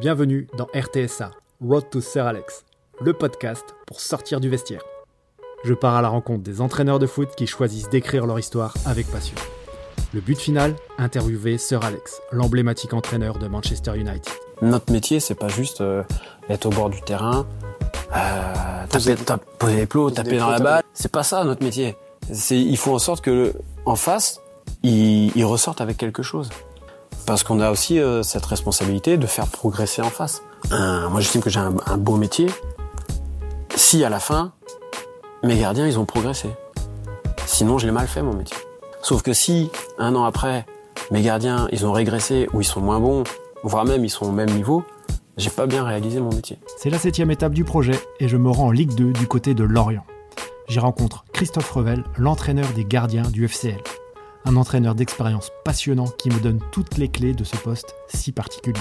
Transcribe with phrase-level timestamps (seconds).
[0.00, 2.64] Bienvenue dans RTSA, Road to Sir Alex,
[3.00, 4.82] le podcast pour sortir du vestiaire.
[5.64, 9.08] Je pars à la rencontre des entraîneurs de foot qui choisissent d'écrire leur histoire avec
[9.08, 9.34] passion.
[10.14, 14.32] Le but final, interviewer Sir Alex, l'emblématique entraîneur de Manchester United.
[14.62, 16.04] Notre métier, c'est pas juste euh,
[16.48, 17.44] être au bord du terrain,
[18.14, 19.16] euh, taper,
[19.58, 20.84] poser les plots, taper dans la balle.
[20.92, 21.96] C'est pas ça notre métier.
[22.50, 23.52] Il faut en sorte que le,
[23.84, 24.40] en face,
[24.84, 26.50] il, il ressorte avec quelque chose.
[27.26, 30.42] Parce qu'on a aussi euh, cette responsabilité de faire progresser en face.
[30.70, 32.46] Moi, j'estime que j'ai un, un beau métier.
[33.74, 34.52] Si à la fin,
[35.42, 36.48] mes gardiens, ils ont progressé.
[37.46, 38.56] Sinon, je l'ai mal fait mon métier.
[39.02, 40.66] Sauf que si un an après,
[41.10, 43.24] mes gardiens, ils ont régressé ou ils sont moins bons,
[43.62, 44.84] voire même ils sont au même niveau,
[45.36, 46.58] j'ai pas bien réalisé mon métier.
[46.76, 49.54] C'est la septième étape du projet et je me rends en Ligue 2 du côté
[49.54, 50.04] de Lorient.
[50.68, 53.80] J'y rencontre Christophe Revel, l'entraîneur des gardiens du FCL.
[54.48, 58.80] Un entraîneur d'expérience passionnant qui me donne toutes les clés de ce poste si particulier.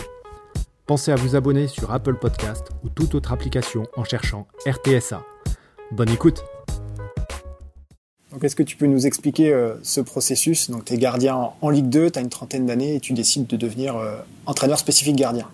[0.85, 5.25] Pensez à vous abonner sur Apple Podcast ou toute autre application en cherchant RTSA.
[5.91, 6.41] Bonne écoute
[8.31, 10.69] donc, est-ce que tu peux nous expliquer euh, ce processus?
[10.69, 13.13] Donc, tu es gardien en, en Ligue 2, tu as une trentaine d'années et tu
[13.13, 15.47] décides de devenir euh, entraîneur spécifique gardien.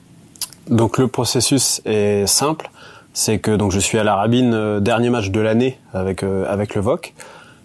[0.69, 2.71] Donc, le processus est simple.
[3.13, 6.45] C'est que donc je suis à la Rabine, euh, dernier match de l'année avec euh,
[6.51, 7.13] avec le VOC,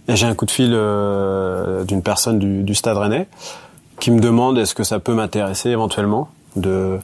[0.09, 3.28] et j'ai un coup de fil euh, d'une personne du, du Stade Rennais
[4.01, 6.98] qui me demande est-ce que ça peut m'intéresser éventuellement de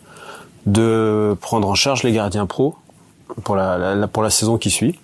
[0.67, 2.75] de prendre en charge les gardiens pro
[3.45, 4.99] pour la, la pour la saison qui suit.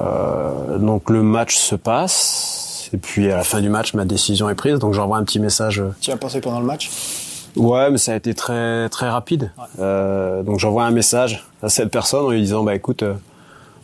[0.00, 4.50] Euh, donc le match se passe et puis à la fin du match ma décision
[4.50, 5.82] est prise donc j'envoie un petit message.
[6.00, 6.90] Tu as pensé pendant le match?
[7.54, 9.52] Ouais, mais ça a été très très rapide.
[9.56, 9.64] Ouais.
[9.78, 13.14] Euh, donc j'envoie un message à cette personne en lui disant bah écoute, euh,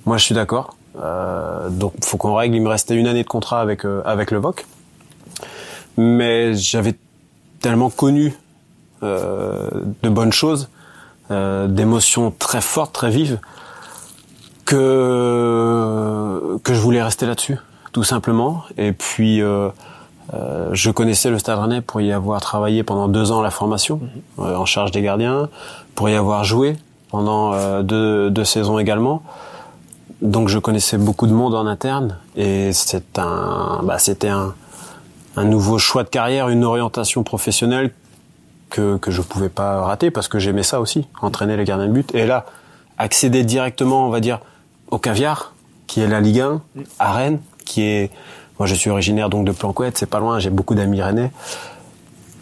[0.07, 0.75] moi je suis d'accord.
[0.99, 2.57] Euh, donc faut qu'on règle.
[2.57, 4.67] Il me restait une année de contrat avec euh, avec le VOC,
[5.97, 6.95] mais j'avais
[7.61, 8.35] tellement connu
[9.03, 9.69] euh,
[10.03, 10.69] de bonnes choses,
[11.31, 13.39] euh, d'émotions très fortes, très vives,
[14.65, 17.59] que que je voulais rester là-dessus,
[17.93, 18.63] tout simplement.
[18.77, 19.69] Et puis euh,
[20.35, 23.51] euh, je connaissais le Stade Rennais pour y avoir travaillé pendant deux ans à la
[23.51, 24.01] formation,
[24.39, 25.49] euh, en charge des gardiens,
[25.95, 26.77] pour y avoir joué
[27.11, 29.23] pendant euh, deux, deux saisons également.
[30.23, 34.55] Donc je connaissais beaucoup de monde en interne et c'est un, bah, c'était un,
[35.37, 37.93] un nouveau choix de carrière, une orientation professionnelle
[38.69, 41.93] que que je pouvais pas rater parce que j'aimais ça aussi, entraîner les gardiens de
[41.93, 42.15] but.
[42.15, 42.47] Et là,
[42.99, 44.41] accéder directement, on va dire,
[44.91, 45.55] au caviar,
[45.87, 46.61] qui est la Ligue 1,
[46.99, 48.11] à Rennes, qui est
[48.61, 51.31] moi, je suis originaire donc de Planquette, c'est pas loin, j'ai beaucoup d'amis rennais.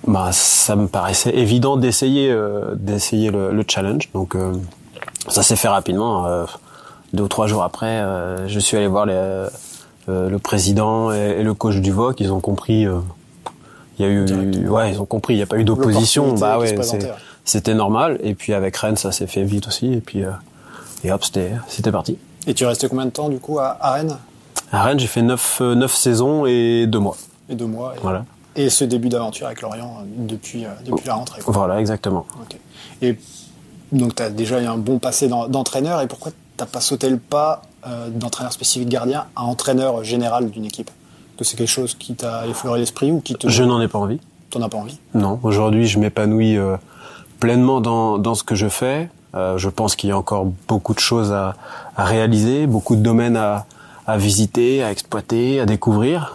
[0.04, 4.10] Bah, ça me paraissait évident d'essayer euh, d'essayer le, le, challenge.
[4.12, 4.52] Donc, euh,
[5.28, 6.26] ça s'est fait rapidement.
[6.26, 6.44] Euh,
[7.12, 9.48] deux ou trois jours après, euh, je suis allé voir les, euh,
[10.06, 12.20] le président et, et, le coach du VOC.
[12.20, 12.86] Ils ont compris.
[13.98, 15.34] Il y a eu, ouais, ils ont compris.
[15.34, 16.34] Il n'y a pas eu d'opposition.
[16.34, 16.76] Bah ouais,
[17.44, 18.18] c'était normal.
[18.22, 19.92] Et puis avec Rennes, ça s'est fait vite aussi.
[19.92, 20.22] Et puis
[21.04, 22.18] et hop, c'était c'était parti.
[22.46, 24.16] Et tu restais combien de temps du coup à, à Rennes?
[24.72, 27.16] À Rennes, j'ai fait 9, 9 saisons et 2 mois.
[27.48, 27.94] Et 2 mois.
[27.96, 28.24] Et, voilà.
[28.56, 31.40] Et ce début d'aventure avec Lorient depuis, euh, depuis la rentrée.
[31.40, 31.54] Quoi.
[31.54, 32.26] Voilà, exactement.
[32.42, 32.58] Okay.
[33.02, 33.18] Et
[33.92, 36.00] donc, tu as déjà eu un bon passé d'entraîneur.
[36.00, 40.64] Et pourquoi tu pas sauté le pas euh, d'entraîneur spécifique gardien à entraîneur général d'une
[40.64, 40.90] équipe
[41.36, 43.48] Que c'est quelque chose qui t'a effleuré l'esprit ou qui te...
[43.48, 44.20] Je n'en ai pas envie.
[44.50, 44.98] T'en as pas envie?
[45.14, 45.38] Non.
[45.42, 46.76] Aujourd'hui, je m'épanouis euh,
[47.40, 49.08] pleinement dans, dans ce que je fais.
[49.34, 51.54] Euh, je pense qu'il y a encore beaucoup de choses à,
[51.96, 53.66] à réaliser, beaucoup de domaines à
[54.10, 56.32] à visiter, à exploiter, à découvrir.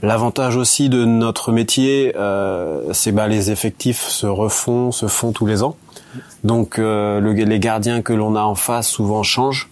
[0.00, 2.14] L'avantage aussi de notre métier,
[2.92, 5.76] c'est bah les effectifs se refont, se font tous les ans.
[6.44, 9.68] Donc euh, le, les gardiens que l'on a en face souvent changent,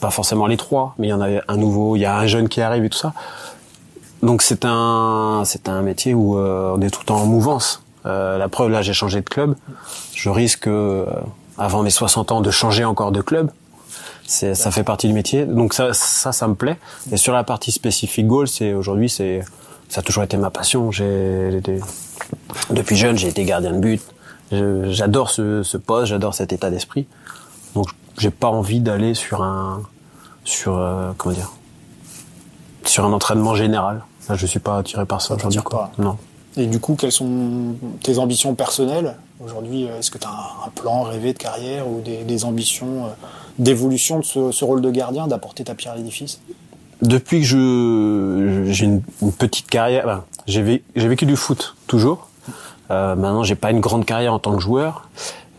[0.00, 2.26] pas forcément les trois, mais il y en a un nouveau, il y a un
[2.26, 3.12] jeune qui arrive et tout ça.
[4.22, 7.82] Donc c'est un c'est un métier où euh, on est tout le temps en mouvance.
[8.06, 9.54] Euh, la preuve là, j'ai changé de club.
[10.14, 11.06] Je risque euh,
[11.56, 13.50] avant mes 60 ans de changer encore de club
[14.28, 16.76] c'est ça fait partie du métier donc ça ça ça me plaît
[17.10, 19.42] et sur la partie spécifique goal c'est aujourd'hui c'est
[19.88, 21.62] ça a toujours été ma passion j'ai
[22.70, 24.02] depuis jeune j'ai été gardien de but
[24.50, 27.06] j'adore ce, ce poste j'adore cet état d'esprit.
[27.74, 29.82] Donc j'ai pas envie d'aller sur un
[30.44, 31.52] sur euh, comment dire
[32.84, 34.02] sur un entraînement général.
[34.28, 35.60] Là, je suis pas attiré par ça aujourd'hui
[35.98, 36.16] non.
[36.56, 39.84] Et du coup quelles sont tes ambitions personnelles aujourd'hui?
[39.84, 43.08] Est-ce que tu as un, un, plan rêvé de carrière ou des, des ambitions euh,
[43.58, 46.40] d'évolution de ce, ce, rôle de gardien, d'apporter ta pierre à l'édifice?
[47.02, 52.28] Depuis que je j'ai une, une, petite carrière, ben, j'ai vécu, du foot toujours.
[52.90, 55.08] Euh, maintenant, j'ai pas une grande carrière en tant que joueur.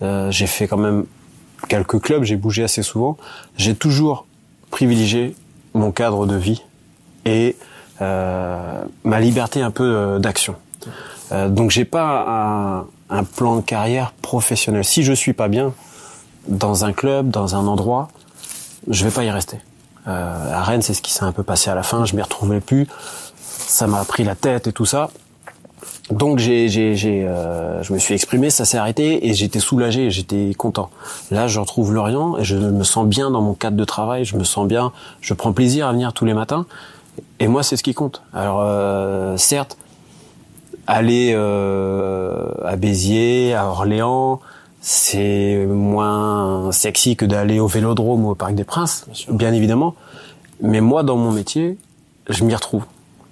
[0.02, 1.06] Euh, j'ai fait quand même
[1.68, 3.18] quelques clubs, j'ai bougé assez souvent.
[3.58, 4.26] J'ai toujours
[4.72, 5.36] privilégié
[5.74, 6.64] mon cadre de vie
[7.26, 7.56] et
[8.02, 10.56] euh, ma liberté un peu d'action.
[11.32, 14.84] Euh, donc j'ai pas un, un, plan de carrière professionnel.
[14.84, 15.74] Si je suis pas bien
[16.48, 18.10] dans un club, dans un endroit,
[18.88, 19.60] je vais pas y rester.
[20.08, 22.06] Euh, à Rennes, c'est ce qui s'est un peu passé à la fin.
[22.06, 22.88] Je m'y retrouvais plus.
[23.38, 25.12] Ça m'a pris la tête et tout ça.
[26.12, 30.10] Donc j'ai, j'ai, j'ai, euh, je me suis exprimé, ça s'est arrêté et j'étais soulagé,
[30.10, 30.90] j'étais content.
[31.30, 34.36] Là, je retrouve Lorient et je me sens bien dans mon cadre de travail, je
[34.36, 34.92] me sens bien,
[35.22, 36.66] je prends plaisir à venir tous les matins.
[37.40, 38.24] Et moi, c'est ce qui compte.
[38.34, 39.78] Alors, euh, certes,
[40.88, 44.40] aller euh, à Béziers, à Orléans,
[44.82, 49.94] c'est moins sexy que d'aller au Vélodrome ou au Parc des Princes, bien, évidemment.
[50.62, 51.78] Mais moi, dans mon métier,
[52.30, 52.84] je m'y retrouve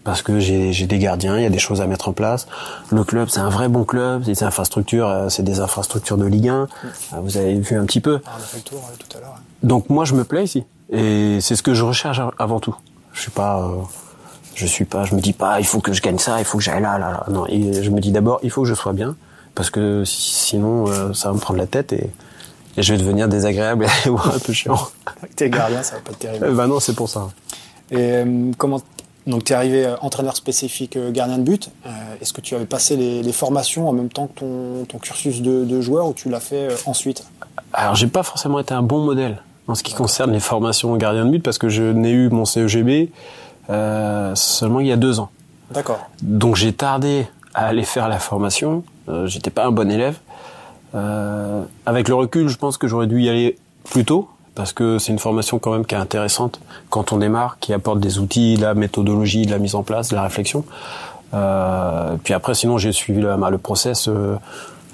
[0.07, 2.47] parce que j'ai des gardiens, il y a des choses à mettre en place.
[2.91, 6.25] Le club, c'est un vrai bon club, c'est des infrastructures, euh, c'est des infrastructures de
[6.25, 6.53] Ligue 1.
[6.53, 6.67] Euh,
[7.21, 8.21] vous avez vu un petit peu.
[8.25, 9.35] Ah, on a fait le tour tout à l'heure.
[9.63, 10.63] Donc moi, je me plais ici,
[10.93, 12.73] et c'est ce que je recherche avant tout.
[13.11, 13.81] Je suis pas, euh,
[14.55, 16.57] je suis pas, je me dis pas, il faut que je gagne ça, il faut
[16.57, 17.25] que j'aille là, là, là.
[17.29, 19.17] Non, et je me dis d'abord, il faut que je sois bien,
[19.55, 22.09] parce que sinon, ça va me prendre la tête et,
[22.77, 24.79] et je vais devenir désagréable et un peu chiant.
[25.17, 26.53] Avec tes gardiens, ça va pas être terrible.
[26.53, 27.27] bah non, c'est pour ça.
[27.91, 28.23] Et
[28.57, 28.81] comment
[29.27, 31.69] donc tu es arrivé euh, entraîneur spécifique euh, gardien de but.
[31.85, 31.89] Euh,
[32.21, 36.07] est-ce que tu avais passé les, formations en même temps que ton, cursus de, joueur
[36.07, 37.25] ou tu l'as fait ensuite?
[37.73, 41.25] Alors j'ai pas forcément été un bon modèle en ce qui concerne les formations gardien
[41.25, 43.11] de but parce que je n'ai eu mon CEGB
[43.67, 45.29] seulement il y a deux ans.
[45.71, 46.09] D'accord.
[46.21, 48.83] Donc j'ai tardé à aller faire la formation.
[49.25, 50.17] J'étais pas un bon élève.
[51.85, 55.11] avec le recul, je pense que j'aurais dû y aller plus tôt parce que c'est
[55.11, 56.59] une formation quand même qui est intéressante
[56.89, 60.65] quand on démarre, qui apporte des outils, la méthodologie, la mise en place, la réflexion.
[61.35, 64.35] Euh, puis après, sinon, j'ai suivi le, le process, euh,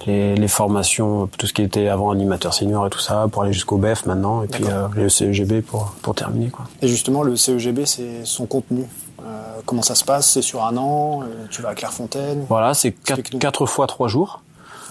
[0.05, 3.53] les, les, formations, tout ce qui était avant animateur senior et tout ça, pour aller
[3.53, 6.49] jusqu'au BEF maintenant, et puis euh, le CEGB pour, pour terminer.
[6.49, 6.65] Quoi.
[6.81, 8.85] Et justement, le CEGB, c'est son contenu.
[9.25, 10.29] Euh, comment ça se passe?
[10.29, 11.21] C'est sur un an?
[11.51, 12.45] Tu vas à Clairefontaine?
[12.49, 14.41] Voilà, c'est 4 fois 3 jours.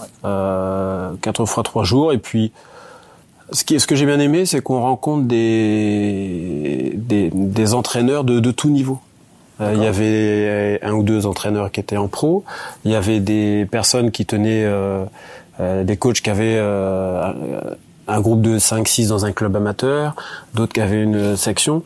[0.01, 1.19] Ouais.
[1.21, 2.53] 4 fois 3 jours, et puis
[3.53, 8.41] ce, qui, ce que j'ai bien aimé, c'est qu'on rencontre des, des, des, entraîneurs de,
[8.41, 9.01] de tout niveau.
[9.61, 12.45] Euh, il y avait un ou deux entraîneurs qui étaient en pro.
[12.85, 15.05] Il y avait des personnes qui tenaient, euh,
[15.61, 17.33] euh des coachs qui avaient euh,
[18.09, 20.17] un groupe de 5-6 dans un club amateur,
[20.55, 21.83] d'autres qui avaient une section.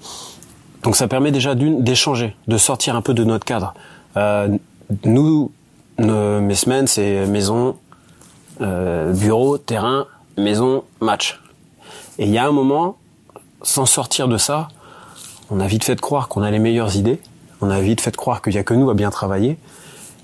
[0.83, 3.75] Donc ça permet déjà d'échanger, de sortir un peu de notre cadre.
[4.17, 4.49] Euh,
[5.05, 5.51] nous,
[5.99, 7.77] nos, mes semaines, c'est maison,
[8.61, 10.07] bureau, terrain,
[10.39, 11.41] maison, match.
[12.19, 12.97] Et il y a un moment,
[13.63, 14.69] sans sortir de ça,
[15.51, 17.21] on a vite fait de croire qu'on a les meilleures idées.
[17.61, 19.59] On a vite fait de croire qu'il y a que nous à bien travailler.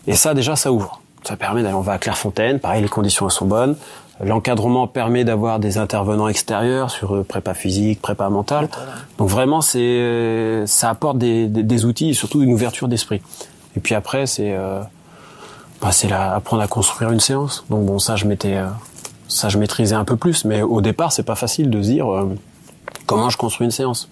[0.07, 1.01] Et ça, déjà, ça ouvre.
[1.25, 3.77] Ça permet d'aller, on va à Clairefontaine, pareil, les conditions sont bonnes.
[4.23, 8.69] L'encadrement permet d'avoir des intervenants extérieurs sur euh, prépa physique, prépa mentale.
[9.19, 13.23] Donc vraiment, c'est, ça apporte des, des, outils et surtout une ouverture d'esprit.
[13.77, 14.81] Et puis après, c'est, euh,
[15.81, 17.65] bah, c'est apprendre à construire une séance.
[17.71, 18.67] Donc bon, ça, je m'étais, euh,
[19.29, 22.13] ça je maîtrisais un peu plus, mais au départ c'est pas facile de se dire
[22.13, 22.29] euh,
[23.07, 24.09] comment je construis une séance,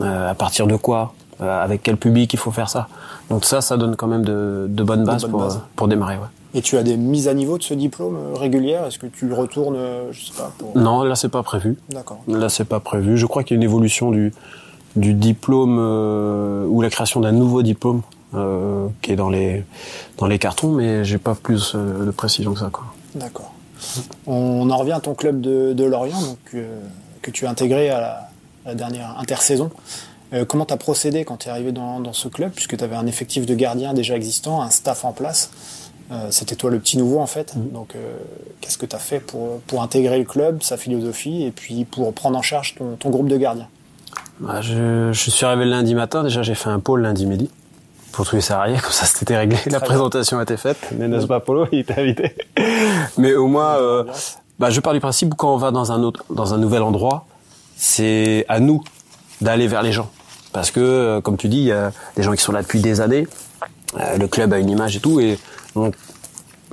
[0.00, 2.88] euh, à partir de quoi, euh, avec quel public il faut faire ça?
[3.30, 5.46] Donc ça, ça donne quand même de, de bonnes bases, pour,
[5.76, 6.16] pour démarrer.
[6.16, 6.28] Ouais.
[6.54, 8.84] Et tu as des mises à niveau de ce diplôme régulières?
[8.84, 9.78] Est-ce que tu retournes,
[10.10, 10.76] je sais pas pour...
[10.76, 11.78] Non, là c'est pas prévu.
[11.88, 12.18] D'accord.
[12.28, 13.16] Là c'est pas prévu.
[13.16, 14.32] Je crois qu'il y a une évolution du
[14.94, 15.78] du diplôme
[16.68, 18.02] ou la création d'un nouveau diplôme
[19.00, 19.64] qui est dans les
[20.18, 22.68] dans les cartons, mais j'ai pas plus de précision que ça.
[22.70, 22.84] Quoi.
[23.14, 23.54] D'accord.
[24.26, 26.80] On en revient à ton club de, Lorient, donc, euh,
[27.20, 28.28] que tu as intégré à
[28.64, 29.70] la, dernière intersaison.
[30.32, 32.96] Euh, comment tu as procédé quand tu es arrivé dans, ce club, puisque tu avais
[32.96, 35.50] un effectif de gardiens déjà existant, un staff en place?
[36.10, 37.56] Euh, C'était toi le petit nouveau en fait.
[37.56, 37.70] Mm.
[37.72, 37.94] Donc
[38.60, 42.12] qu'est-ce que tu as fait pour, pour intégrer le club, sa philosophie, et puis pour
[42.12, 43.68] prendre en charge ton, groupe de gardiens?
[44.38, 47.50] Bah, je, je, suis arrivé le lundi matin, déjà j'ai fait un pôle lundi midi
[48.12, 49.58] pour tous les salariés, comme ça c'était réglé.
[49.66, 52.34] la présentation a été faite, mais n'est-ce pas Polo, il était invité.
[53.18, 54.04] mais au moins, euh,
[54.58, 57.26] bah, je pars du principe quand on va dans un autre, dans un nouvel endroit,
[57.76, 58.84] c'est à nous
[59.40, 60.10] d'aller vers les gens,
[60.52, 62.80] parce que euh, comme tu dis, il y a des gens qui sont là depuis
[62.80, 63.26] des années.
[63.98, 65.38] Euh, le club a une image et tout, et
[65.74, 65.94] donc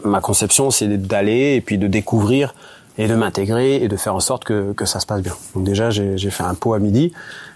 [0.03, 2.53] ma conception c'est d'aller et puis de découvrir
[2.97, 5.35] et de m'intégrer et de faire en sorte que, que ça se passe bien.
[5.55, 7.11] Donc déjà j'ai fait un pot à midi,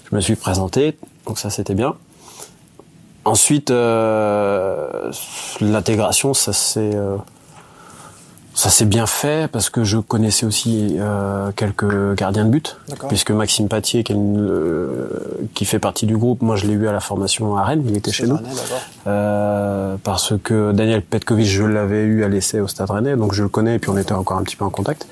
[0.10, 0.98] je me suis présenté,
[1.28, 1.96] donc ça c'était bien.
[3.26, 5.12] Ensuite, euh,
[5.62, 7.18] l'intégration, ça s'est euh,
[8.54, 12.78] ça s'est bien fait parce que je connaissais aussi euh, quelques gardiens de but,
[13.08, 14.16] puisque Maxime Patier, qui,
[15.54, 17.98] qui, fait partie du groupe, moi je l'ai eu à la formation à Rennes, il
[17.98, 18.38] était chez nous,
[19.08, 23.42] euh, parce que Daniel Petkovic, je l'avais eu à l'essai au Stade Rennais, donc je
[23.42, 25.08] le connais et puis on était encore un petit peu en contact.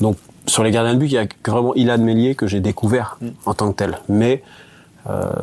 [0.00, 3.18] Donc sur les gardiens de but, il y a vraiment Ilan Mélier que j'ai découvert
[3.20, 3.28] mm.
[3.44, 4.42] en tant que tel, mais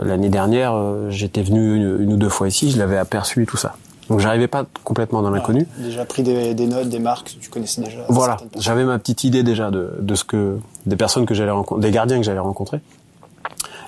[0.03, 3.57] l'année dernière, euh, j'étais venu une, ou deux fois ici, je l'avais aperçu et tout
[3.57, 3.75] ça.
[4.09, 5.61] Donc j'arrivais pas complètement dans l'inconnu.
[5.79, 8.01] Ouais, déjà pris des, des, notes, des marques, tu connaissais déjà.
[8.09, 11.81] Voilà, j'avais ma petite idée déjà de, de ce que des personnes que j'allais rencontrer,
[11.81, 12.81] des gardiens que j'allais rencontrer.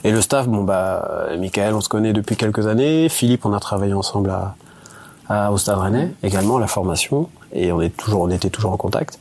[0.04, 3.10] Et le staff, bon bah, Michael, on se connaît depuis quelques années.
[3.10, 4.56] Philippe, on a travaillé ensemble à,
[5.30, 8.78] à au Stade Rennais, également la formation, et on est toujours, on était toujours en
[8.78, 9.20] contact.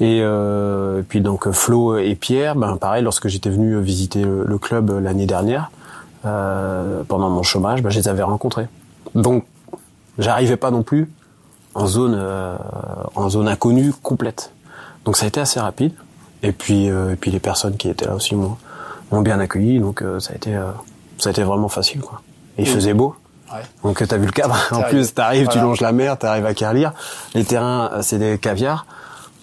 [0.00, 4.44] Et, euh, et puis donc Flo et Pierre, ben pareil, lorsque j'étais venu visiter le,
[4.44, 5.70] le club l'année dernière,
[6.26, 8.66] euh, pendant mon chômage, ben, je les avais rencontrés.
[9.14, 9.44] Donc
[10.18, 11.10] j'arrivais pas non plus
[11.74, 12.56] en zone euh,
[13.14, 14.52] en zone inconnue complète.
[15.04, 15.92] Donc ça a été assez rapide.
[16.42, 18.56] Et puis euh, et puis les personnes qui étaient là aussi m'ont
[19.12, 19.78] m'ont bien accueilli.
[19.78, 20.70] Donc euh, ça a été euh,
[21.18, 22.20] ça a été vraiment facile quoi.
[22.58, 23.14] Et il faisait beau.
[23.52, 23.60] Ouais.
[23.82, 24.56] Donc t'as vu le cadre.
[24.72, 25.60] En plus t'arrives, voilà.
[25.60, 26.92] tu longes la mer, t'arrives à Carlire.
[27.34, 28.86] Les terrains euh, c'est des caviars.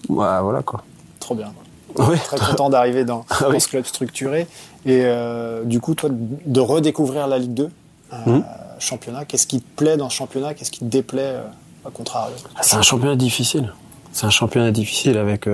[0.08, 0.82] Voilà, voilà quoi.
[1.20, 1.52] Trop bien.
[1.94, 3.60] Très content d'arriver dans, dans oui.
[3.60, 4.46] ce club structuré.
[4.84, 7.70] Et euh, du coup, toi, de redécouvrir la Ligue 2,
[8.12, 8.44] euh, mmh.
[8.78, 10.54] championnat, qu'est-ce qui te plaît dans ce championnat?
[10.54, 11.42] Qu'est-ce qui te déplaît euh,
[11.86, 12.34] à contrario?
[12.60, 13.72] C'est un championnat difficile.
[14.12, 15.48] C'est un championnat difficile avec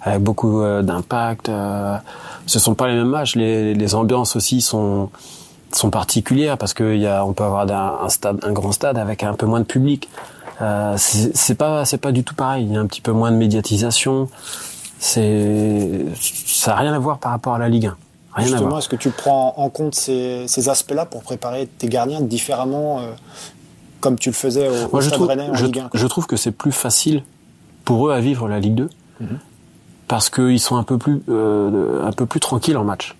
[0.00, 1.50] avec beaucoup d'impact.
[2.46, 3.34] Ce sont pas les mêmes matchs.
[3.34, 5.10] Les, les ambiances aussi sont
[5.72, 8.96] sont particulières parce que y a, on peut avoir un, un, stade, un grand stade
[8.96, 10.08] avec un peu moins de public.
[10.62, 12.64] Euh, c'est pas c'est pas du tout pareil.
[12.64, 14.28] Il y a un petit peu moins de médiatisation.
[14.98, 17.96] C'est ça a rien à voir par rapport à la Ligue 1.
[18.34, 22.20] Rien Justement, est-ce que tu prends en compte ces, ces aspects-là pour préparer tes gardiens
[22.20, 23.12] différemment, euh,
[24.00, 26.06] comme tu le faisais au, Moi, au je trouve, Rennais en je, Ligue 1 je
[26.06, 27.22] trouve que c'est plus facile
[27.84, 29.28] pour eux à vivre la Ligue 2 mm -hmm.
[30.08, 33.16] parce qu'ils sont un peu plus euh, un peu plus tranquilles en match.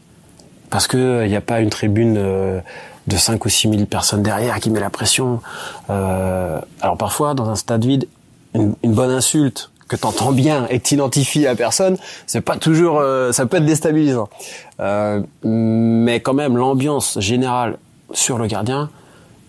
[0.68, 2.16] Parce que il n'y a pas une tribune
[3.06, 5.40] de 5 ou 6 000 personnes derrière qui met la pression.
[5.90, 8.08] Euh, alors parfois, dans un stade vide,
[8.54, 11.96] une, une bonne insulte que t'entends bien et que t'identifies à personne,
[12.26, 14.28] c'est pas toujours, euh, ça peut être déstabilisant.
[14.80, 17.78] Euh, mais quand même, l'ambiance générale
[18.12, 18.90] sur le gardien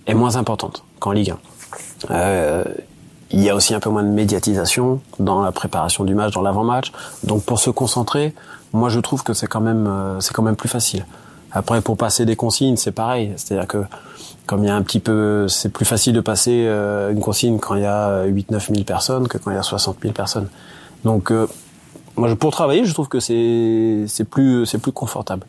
[0.06, 1.38] est moins importante qu'en Ligue 1.
[2.12, 2.64] Euh,
[3.32, 6.42] il y a aussi un peu moins de médiatisation dans la préparation du match, dans
[6.42, 6.92] l'avant-match.
[7.24, 8.34] Donc pour se concentrer,
[8.74, 11.06] moi je trouve que c'est quand même, euh, c'est quand même plus facile.
[11.52, 13.34] Après, pour passer des consignes, c'est pareil.
[13.38, 13.84] C'est-à-dire que
[14.46, 17.60] comme il y a un petit peu, c'est plus facile de passer euh, une consigne
[17.60, 20.48] quand il y a 8-9 000 personnes que quand il y a 60 000 personnes.
[21.04, 21.48] Donc, euh,
[22.16, 25.46] moi, pour travailler, je trouve que c'est c'est plus c'est plus confortable.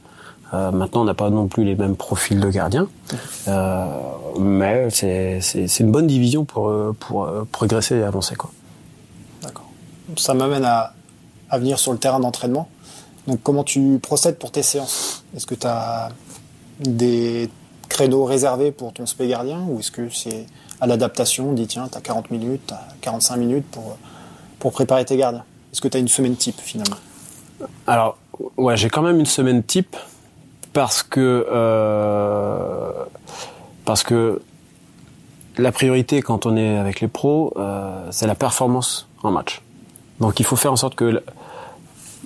[0.55, 2.89] Euh, maintenant, on n'a pas non plus les mêmes profils de gardiens,
[3.49, 3.87] euh,
[4.39, 8.51] mais c'est c'est une bonne division pour pour progresser et avancer quoi.
[9.43, 9.69] D'accord.
[10.17, 10.93] Ça m'amène à
[11.51, 12.69] à venir sur le terrain d'entraînement.
[13.29, 15.23] Donc, comment tu procèdes pour tes séances?
[15.37, 16.09] Est-ce que tu as
[16.81, 17.51] des
[17.91, 20.47] créneaux réservés pour ton spé gardien ou est-ce que c'est
[20.81, 23.99] à l'adaptation On dit tiens, tu as 40 minutes, tu as 45 minutes pour,
[24.59, 25.45] pour préparer tes gardiens?
[25.71, 26.97] Est-ce que tu as une semaine type finalement?
[27.87, 28.17] Alors,
[28.57, 29.95] ouais, j'ai quand même une semaine type
[30.73, 32.93] parce que, euh,
[33.85, 34.41] parce que
[35.59, 39.61] la priorité quand on est avec les pros, euh, c'est la performance en match.
[40.19, 41.23] Donc il faut faire en sorte que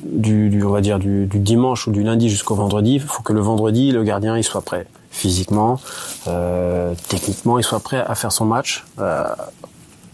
[0.05, 3.23] du, du, on va dire du, du dimanche ou du lundi jusqu'au vendredi, il faut
[3.23, 5.79] que le vendredi le gardien il soit prêt physiquement,
[6.27, 9.25] euh, techniquement, il soit prêt à faire son match euh,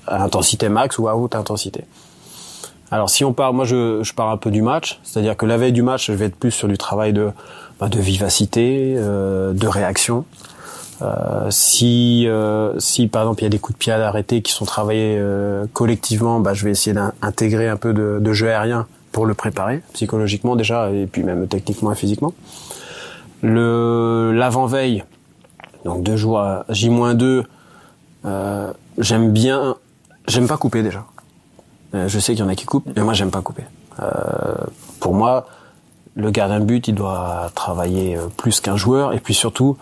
[0.06, 1.84] à intensité max ou à haute intensité.
[2.90, 5.56] Alors si on part, moi je, je pars un peu du match, c'est-à-dire que la
[5.56, 7.30] veille du match, je vais être plus sur du travail de,
[7.78, 10.24] bah, de vivacité, euh, de réaction.
[11.00, 14.42] Euh, si, euh, si par exemple il y a des coups de pied à l'arrêté
[14.42, 18.48] qui sont travaillés euh, collectivement, bah, je vais essayer d'intégrer un peu de, de jeu
[18.48, 22.32] aérien pour le préparer psychologiquement déjà et puis même techniquement et physiquement.
[23.42, 25.04] Le l'avant-veille,
[25.84, 27.44] donc deux jours à J-2,
[28.24, 29.76] euh, j'aime bien,
[30.26, 31.04] j'aime pas couper déjà.
[31.94, 33.64] Euh, je sais qu'il y en a qui coupent, mais moi j'aime pas couper.
[34.02, 34.54] Euh,
[35.00, 35.46] pour moi,
[36.14, 39.76] le gardien de but, il doit travailler plus qu'un joueur, et puis surtout,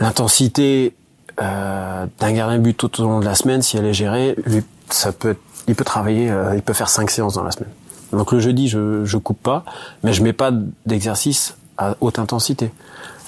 [0.00, 0.94] l'intensité
[1.40, 4.36] euh, d'un gardien de but tout au long de la semaine, si elle est gérée,
[4.88, 5.36] ça peut,
[5.68, 7.70] il peut travailler, il peut faire cinq séances dans la semaine.
[8.14, 9.64] Donc le jeudi, je, je coupe pas,
[10.02, 10.50] mais je mets pas
[10.86, 12.70] d'exercice à haute intensité.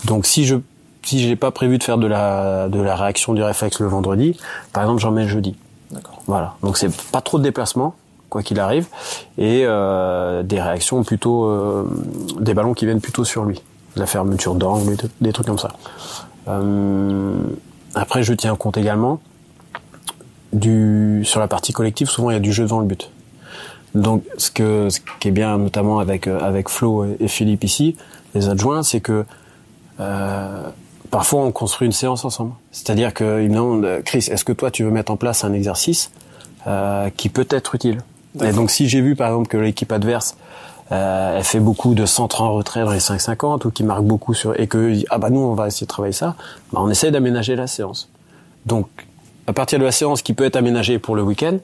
[0.05, 0.57] Donc si je
[1.03, 4.37] si j'ai pas prévu de faire de la de la réaction du réflexe le vendredi,
[4.73, 5.55] par exemple, j'en mets le jeudi.
[5.91, 6.23] D'accord.
[6.27, 6.57] Voilà.
[6.63, 7.95] Donc c'est pas trop de déplacement
[8.29, 8.87] quoi qu'il arrive
[9.39, 11.85] et euh, des réactions plutôt euh,
[12.41, 13.63] des ballons qui viennent plutôt sur lui,
[13.95, 15.73] la fermeture d'angle, des trucs comme ça.
[16.49, 17.35] Euh,
[17.95, 19.21] après, je tiens compte également
[20.53, 22.09] du sur la partie collective.
[22.09, 23.11] Souvent, il y a du jeu devant le but.
[23.97, 27.97] Donc, ce que ce qui est bien, notamment avec avec Flo et Philippe ici,
[28.35, 29.25] les adjoints, c'est que
[30.01, 30.63] euh,
[31.11, 32.53] parfois on construit une séance ensemble.
[32.73, 36.11] C'est-à-dire qu'ils me demandent, Chris, est-ce que toi tu veux mettre en place un exercice
[36.67, 38.01] euh, qui peut être utile?
[38.43, 40.37] Et donc si j'ai vu par exemple que l'équipe adverse
[40.93, 44.35] euh, elle fait beaucoup de centres en retrait dans les 5,50 ou qui marque beaucoup
[44.35, 46.37] sur et que ah bah nous on va essayer de travailler ça,
[46.73, 48.11] bah on essaie d'aménager la séance.
[48.67, 48.89] Donc
[49.47, 51.59] à partir de la séance qui peut être aménagée pour le week-end,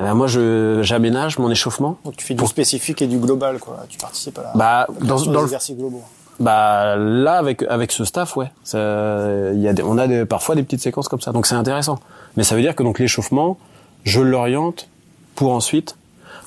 [0.00, 1.98] eh ben, moi je j'aménage mon échauffement.
[2.04, 3.78] Donc tu fais du Pour- spécifique et du global, quoi.
[3.88, 6.02] Tu participes à la Bah dans, création dans des le exercices globaux.
[6.40, 10.24] Bah là avec avec ce staff ouais, ça- il y a des, on a des,
[10.24, 11.98] parfois des petites séquences comme ça, donc c'est intéressant.
[12.36, 13.58] Mais ça veut dire que donc l'échauffement,
[14.04, 14.88] je l'oriente
[15.34, 15.96] pour ensuite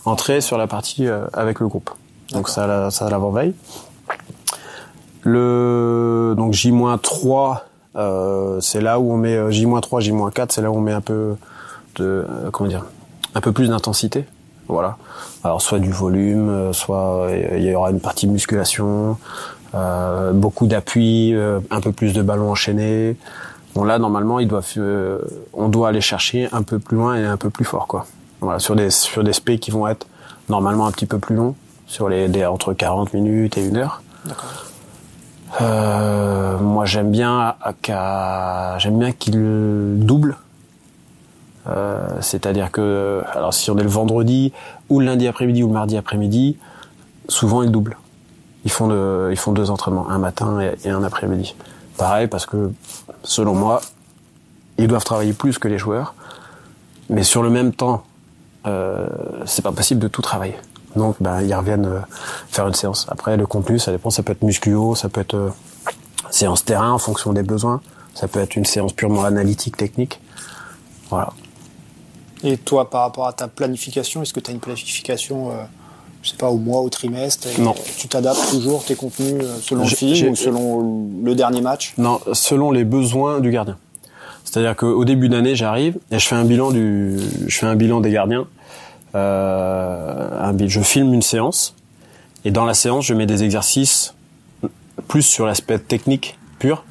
[0.06, 1.92] entrer sur la partie euh, avec le groupe.
[2.32, 3.54] Donc ça ça l'avant veille.
[5.22, 7.60] Le donc J-3
[7.96, 11.02] euh, c'est là où on met euh, J-3 J-4 c'est là où on met un
[11.02, 11.36] peu
[11.98, 12.86] de euh, comment dire
[13.36, 14.26] un peu plus d'intensité
[14.68, 14.98] voilà
[15.44, 19.18] alors soit du volume euh, soit euh, il y aura une partie musculation
[19.76, 23.18] euh, beaucoup d'appui, euh, un peu plus de ballons enchaînés.
[23.74, 25.18] Bon là normalement ils doivent, euh,
[25.52, 28.06] on doit aller chercher un peu plus loin et un peu plus fort quoi.
[28.40, 30.06] Voilà sur des sur des qui vont être
[30.48, 31.56] normalement un petit peu plus longs,
[31.88, 34.04] sur les des, entre 40 minutes et une heure.
[35.62, 39.34] Euh, moi j'aime bien à- j'aime bien qu'il
[40.06, 40.38] double.
[41.68, 44.52] Euh, C'est-à-dire que alors si on est le vendredi
[44.90, 46.58] ou le lundi après-midi ou le mardi après-midi,
[47.28, 47.98] souvent ils doublent.
[48.66, 48.88] Ils font
[49.52, 51.56] deux entraînements, un matin et, un après-midi.
[51.98, 52.72] Pareil parce que
[53.24, 53.82] selon moi,
[54.78, 56.16] ils doivent travailler plus que les joueurs,
[57.10, 58.04] mais sur le même temps,
[58.66, 59.08] euh,
[59.46, 60.56] c'est pas possible de tout travailler.
[60.96, 62.00] Donc, ben, ils reviennent euh,
[62.50, 63.08] faire une séance.
[63.10, 64.10] Après, le contenu, ça dépend.
[64.10, 65.50] Ça peut être musculo, ça peut être euh,
[66.30, 67.82] séance terrain en fonction des besoins.
[68.14, 70.22] Ça peut être une séance purement analytique, technique.
[71.10, 71.34] Voilà.
[72.44, 75.54] Et toi, par rapport à ta planification, est-ce que tu as une planification, euh,
[76.22, 77.74] je sais pas, au mois, au trimestre Non.
[77.98, 81.94] Tu t'adaptes toujours tes contenus euh, selon le film ou selon le dernier match?
[81.98, 83.78] Non, selon les besoins du gardien.
[84.44, 88.02] C'est-à-dire qu'au début d'année, j'arrive et je fais un bilan du, je fais un bilan
[88.02, 88.46] des gardiens.
[89.16, 91.76] Euh, un je filme une séance
[92.46, 94.14] et dans la séance, je mets des exercices
[95.08, 96.84] plus sur l'aspect technique pur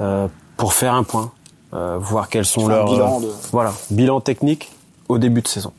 [0.00, 1.30] euh, pour faire un point,
[1.74, 4.70] euh, voir quels sont leurs bilan euh, de- voilà bilan technique
[5.08, 5.72] au début de saison.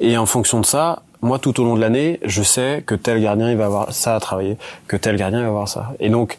[0.00, 3.20] Et en fonction de ça, moi tout au long de l'année, je sais que tel
[3.20, 4.58] gardien il va avoir ça à travailler,
[4.88, 5.92] que tel gardien il va avoir ça.
[6.00, 6.38] Et donc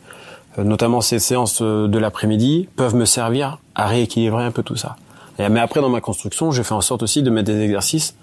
[0.57, 4.75] euh, notamment ces séances euh, de l'après-midi peuvent me servir à rééquilibrer un peu tout
[4.75, 4.95] ça.
[5.39, 8.15] Et, mais après dans ma construction, je fais en sorte aussi de mettre des exercices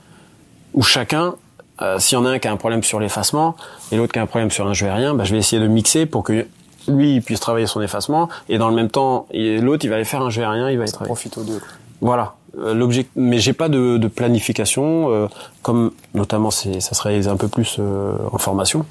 [0.75, 1.35] où chacun,
[1.83, 3.57] euh, s'il y en a un qui a un problème sur l'effacement
[3.91, 5.69] et l'autre qui a un problème sur un jeu aérien, bah, je vais essayer de
[5.69, 6.47] mixer pour que
[6.89, 10.05] lui il puisse travailler son effacement et dans le même temps l'autre il va aller
[10.05, 11.09] faire un jeu aérien, il va y travailler.
[11.09, 11.61] Profite aux deux.
[12.01, 12.35] Voilà.
[12.59, 15.27] Euh, L'objectif, mais j'ai pas de, de planification, euh,
[15.63, 18.85] comme notamment c'est, ça se réalise un peu plus euh, en formation,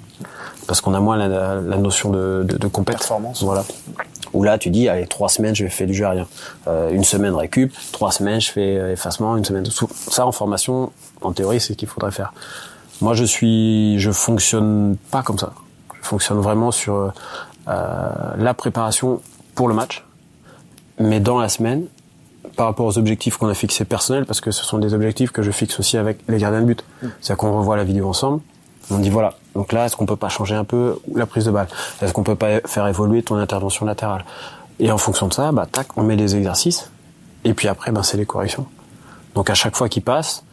[0.68, 2.98] parce qu'on a moins la, la notion de, de, de compète.
[2.98, 3.44] Performance.
[3.44, 3.64] Voilà.
[4.34, 6.28] Où là, tu dis, allez, trois semaines, je fais du jeu aérien.
[6.68, 9.90] Euh, une semaine récup, trois semaines, je fais effacement, une semaine de sous.
[9.92, 12.34] Ça, en formation, en théorie, c'est ce qu'il faudrait faire.
[13.02, 15.54] Moi, je suis, je fonctionne pas comme ça.
[16.02, 17.12] Je fonctionne vraiment sur
[17.68, 19.22] la préparation
[19.54, 20.06] pour le match,
[21.00, 21.86] mais dans la semaine,
[22.56, 25.42] par rapport aux objectifs qu'on a fixés personnels, parce que ce sont des objectifs que
[25.42, 26.84] je fixe aussi avec les gardiens de but.
[27.02, 28.42] C'est-à-dire qu'on revoit la vidéo ensemble,
[28.90, 31.52] on dit voilà, donc là, est-ce qu'on peut pas changer un peu la prise de
[31.52, 31.68] balle?
[32.02, 34.26] Est-ce qu'on peut pas faire évoluer ton intervention latérale?
[34.80, 36.92] Et en fonction de ça, bah tac, on met les exercices,
[37.44, 38.66] et puis après, ben c'est les corrections.
[39.36, 40.44] Donc à chaque fois qu'il passe,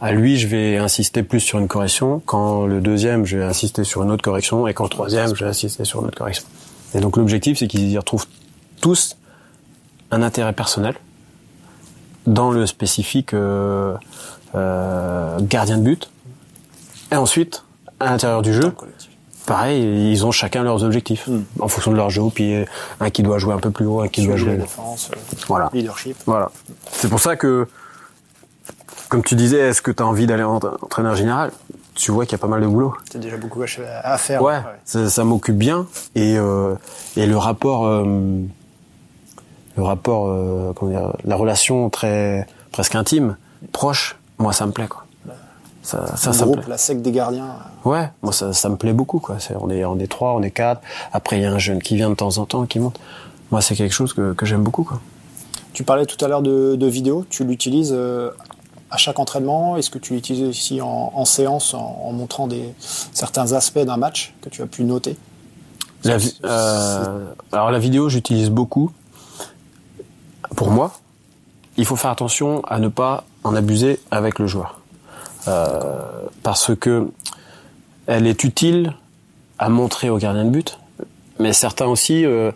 [0.00, 2.22] à lui, je vais insister plus sur une correction.
[2.24, 5.44] Quand le deuxième, je vais insister sur une autre correction, et quand le troisième, je
[5.44, 6.44] vais insister sur une autre correction.
[6.94, 8.26] Et donc l'objectif, c'est qu'ils y retrouvent
[8.80, 9.16] tous
[10.10, 10.94] un intérêt personnel
[12.28, 13.94] dans le spécifique euh,
[14.54, 16.10] euh, gardien de but.
[17.10, 17.64] Et ensuite,
[18.00, 18.72] à l'intérieur du jeu,
[19.46, 21.42] pareil, ils ont chacun leurs objectifs Hmm.
[21.60, 22.66] en fonction de leur jeu au pied.
[23.00, 24.52] Un qui doit jouer un peu plus haut, un qui doit jouer.
[24.56, 25.70] la défense, euh, Voilà.
[25.72, 26.16] leadership.
[26.26, 26.50] Voilà.
[26.92, 27.66] C'est pour ça que,
[29.08, 31.50] comme tu disais, est-ce que tu as envie d'aller en entraîneur général?
[31.94, 32.94] Tu vois qu'il y a pas mal de boulot.
[33.10, 34.40] C'est déjà beaucoup à faire.
[34.42, 36.74] Ouais, ça, ça m'occupe bien et euh,
[37.16, 38.04] et le rapport, euh,
[39.78, 43.36] le rapport, euh, comment dire, la relation très presque intime,
[43.72, 45.04] proche, moi ça me plaît quoi.
[45.82, 46.64] Ça, me groupe, plaît.
[46.68, 47.54] la sec des gardiens.
[47.84, 49.36] Ouais, moi ça, ça me plaît beaucoup quoi.
[49.60, 50.82] On est on est trois, on est quatre.
[51.12, 52.98] Après il y a un jeune qui vient de temps en temps, qui monte.
[53.50, 55.00] Moi c'est quelque chose que, que j'aime beaucoup quoi.
[55.72, 57.24] Tu parlais tout à l'heure de, de vidéo.
[57.30, 58.30] Tu l'utilises euh,
[58.90, 59.76] à chaque entraînement?
[59.76, 62.74] Est-ce que tu l'utilises aussi en, en séance en, en montrant des,
[63.12, 65.16] certains aspects d'un match que tu as pu noter?
[66.04, 68.90] La euh, alors la vidéo, j'utilise beaucoup.
[70.56, 70.92] Pour moi,
[71.76, 74.80] il faut faire attention à ne pas en abuser avec le joueur,
[75.46, 77.10] Euh, parce que
[78.06, 78.94] elle est utile
[79.58, 80.78] à montrer au gardien de but,
[81.38, 82.50] mais certains aussi, euh,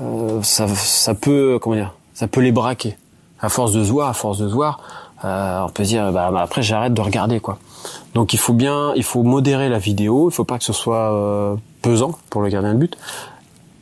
[0.00, 2.96] euh, ça, ça peut, comment dire, ça peut les braquer.
[3.40, 4.80] À force de voir, à force de voir,
[5.24, 7.58] euh, on peut dire, bah, bah, après j'arrête de regarder quoi.
[8.14, 10.30] Donc il faut bien, il faut modérer la vidéo.
[10.30, 12.96] Il faut pas que ce soit euh, pesant pour le gardien de but.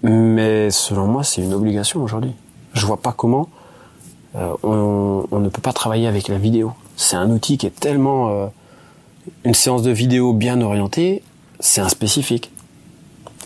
[0.02, 2.32] Mais selon moi, c'est une obligation aujourd'hui.
[2.74, 3.48] Je vois pas comment
[4.37, 6.72] euh, on, ne peut pas travailler avec la vidéo.
[6.96, 8.46] C'est un outil qui est tellement euh,
[9.44, 11.22] une séance de vidéo bien orientée,
[11.59, 12.50] c'est un spécifique.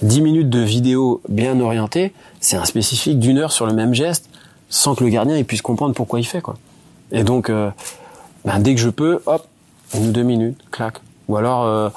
[0.02, 4.28] 10 minutes de vidéo bien orientée, c'est un spécifique d'une heure sur le même geste,
[4.68, 6.56] sans que le gardien puisse comprendre pourquoi il fait quoi.
[7.12, 7.70] Et donc, euh,
[8.44, 9.46] ben, dès que je peux, hop,
[9.94, 11.00] une deux minutes, clac.
[11.28, 11.90] Ou alors, euh,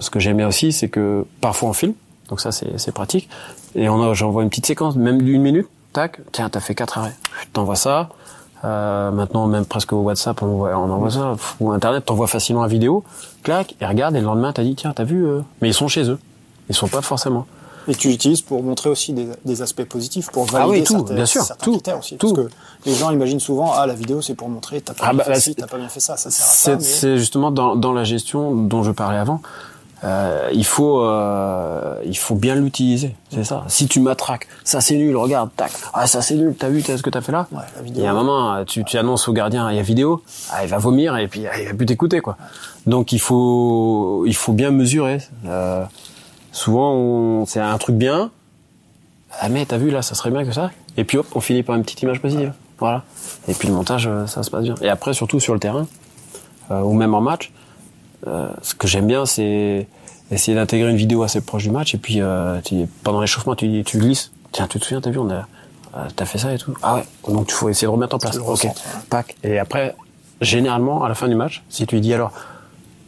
[0.00, 1.94] ce que j'aime bien aussi, c'est que parfois on filme,
[2.28, 3.28] donc ça c'est pratique.
[3.74, 7.16] Et on j'envoie une petite séquence, même d'une minute, tac, tiens, t'as fait quatre arrêts,
[7.52, 8.08] t'envoies ça.
[8.64, 11.36] Euh, maintenant, même presque au WhatsApp, on envoie, on envoie ça.
[11.60, 13.04] Ou Internet, t'envoies facilement la vidéo,
[13.42, 15.40] clac, et regarde, et le lendemain, t'as dit, tiens, t'as vu, euh...
[15.62, 16.18] mais ils sont chez eux.
[16.68, 17.46] Ils sont pas forcément.
[17.88, 20.98] Et tu l'utilises pour montrer aussi des, des, aspects positifs, pour valider ah oui, tout,
[20.98, 22.18] certains, bien sûr, certains tout, critères aussi.
[22.18, 22.34] Tout.
[22.34, 22.52] Parce que
[22.86, 25.40] les gens imaginent souvent, ah, la vidéo, c'est pour montrer, t'as pas, ah, bien bah,
[25.40, 26.84] fait t'as pas bien fait ça, ça sert à ça.
[26.84, 29.40] C'est justement dans, dans la gestion dont je parlais avant.
[30.02, 33.64] Euh, il faut euh, il faut bien l'utiliser c'est ça.
[33.68, 35.72] Si tu matraques ça c'est nul regarde tac.
[35.92, 38.10] Ah ça c'est nul t'as vu ce que t'as fait là ouais, il y a
[38.10, 41.18] un moment tu, tu annonces au gardien il y a vidéo ah, il va vomir
[41.18, 42.38] et puis il va plus t'écouter quoi.
[42.86, 45.18] Donc il faut il faut bien mesurer.
[45.46, 45.84] Euh,
[46.52, 48.30] souvent c'est un truc bien.
[49.38, 51.62] Ah mais t'as vu là ça serait bien que ça et puis hop on finit
[51.62, 52.52] par une petite image positive.
[52.78, 53.04] Voilà.
[53.48, 54.74] Et puis le montage euh, ça se passe bien.
[54.80, 55.86] Et après surtout sur le terrain
[56.70, 57.69] euh, ou même en match euh,
[58.24, 59.86] ce que j'aime bien, c'est
[60.30, 63.82] essayer d'intégrer une vidéo assez proche du match et puis euh, tu, pendant l'échauffement, tu,
[63.84, 64.32] tu glisses.
[64.52, 65.46] Tiens, tu te souviens, t'as vu, on a,
[65.96, 66.74] euh, t'as fait ça et tout.
[66.82, 67.04] Ah ouais.
[67.28, 68.36] Donc tu faut essayer de remettre en place.
[68.36, 68.66] Ok.
[69.08, 69.36] Pack.
[69.42, 69.94] Et après,
[70.40, 72.32] généralement, à la fin du match, si tu dis alors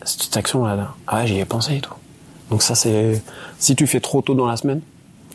[0.04, 1.94] cette action là, ah ouais, j'y ai pensé et tout.
[2.50, 3.22] Donc ça c'est,
[3.58, 4.80] si tu fais trop tôt dans la semaine,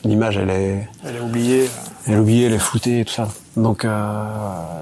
[0.04, 1.70] l'image elle est, elle est oubliée.
[2.06, 3.30] Elle est oubliée, elle est floutée et tout ça.
[3.56, 4.26] Donc euh,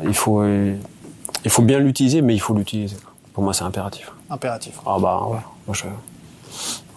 [0.03, 2.97] il faut, il faut bien l'utiliser, mais il faut l'utiliser.
[3.34, 4.73] Pour moi, c'est impératif impératif.
[4.85, 5.39] Ah bah ouais.
[5.67, 5.83] Moi, je...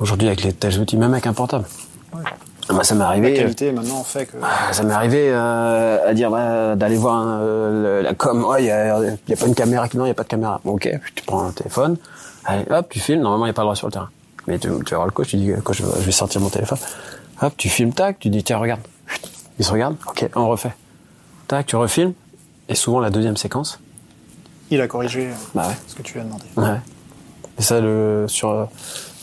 [0.00, 1.64] Aujourd'hui, avec les tels outils, même avec un portable.
[2.12, 2.22] Ouais.
[2.68, 3.30] Bah, ça m'est arrivé.
[3.34, 4.36] La qualité maintenant fait que.
[4.42, 8.46] Ah, ça m'est arrivé euh, à dire bah, d'aller voir euh, la com.
[8.58, 9.86] Il y, a, y a pas une caméra.
[9.94, 10.60] Non, il y a pas de caméra.
[10.64, 11.96] Bon, ok, tu prends un téléphone.
[12.44, 13.22] Allez, hop, tu filmes.
[13.22, 14.10] Normalement, il n'y a pas le droit sur le terrain.
[14.46, 15.28] Mais tu, tu vas voir le coach.
[15.28, 16.78] Tu dis coach, je vais sortir mon téléphone.
[17.40, 18.18] Hop, tu filmes, tac.
[18.18, 18.80] Tu dis tiens, regarde.
[19.58, 19.96] Il se regarde.
[20.06, 20.74] Ok, on refait.
[21.48, 22.12] Tac, tu refilmes.
[22.68, 23.80] Et souvent la deuxième séquence.
[24.70, 25.74] Il a corrigé bah ouais.
[25.86, 26.44] ce que tu lui as demandé.
[26.56, 26.78] Ouais.
[27.58, 28.68] Et ça, le, sur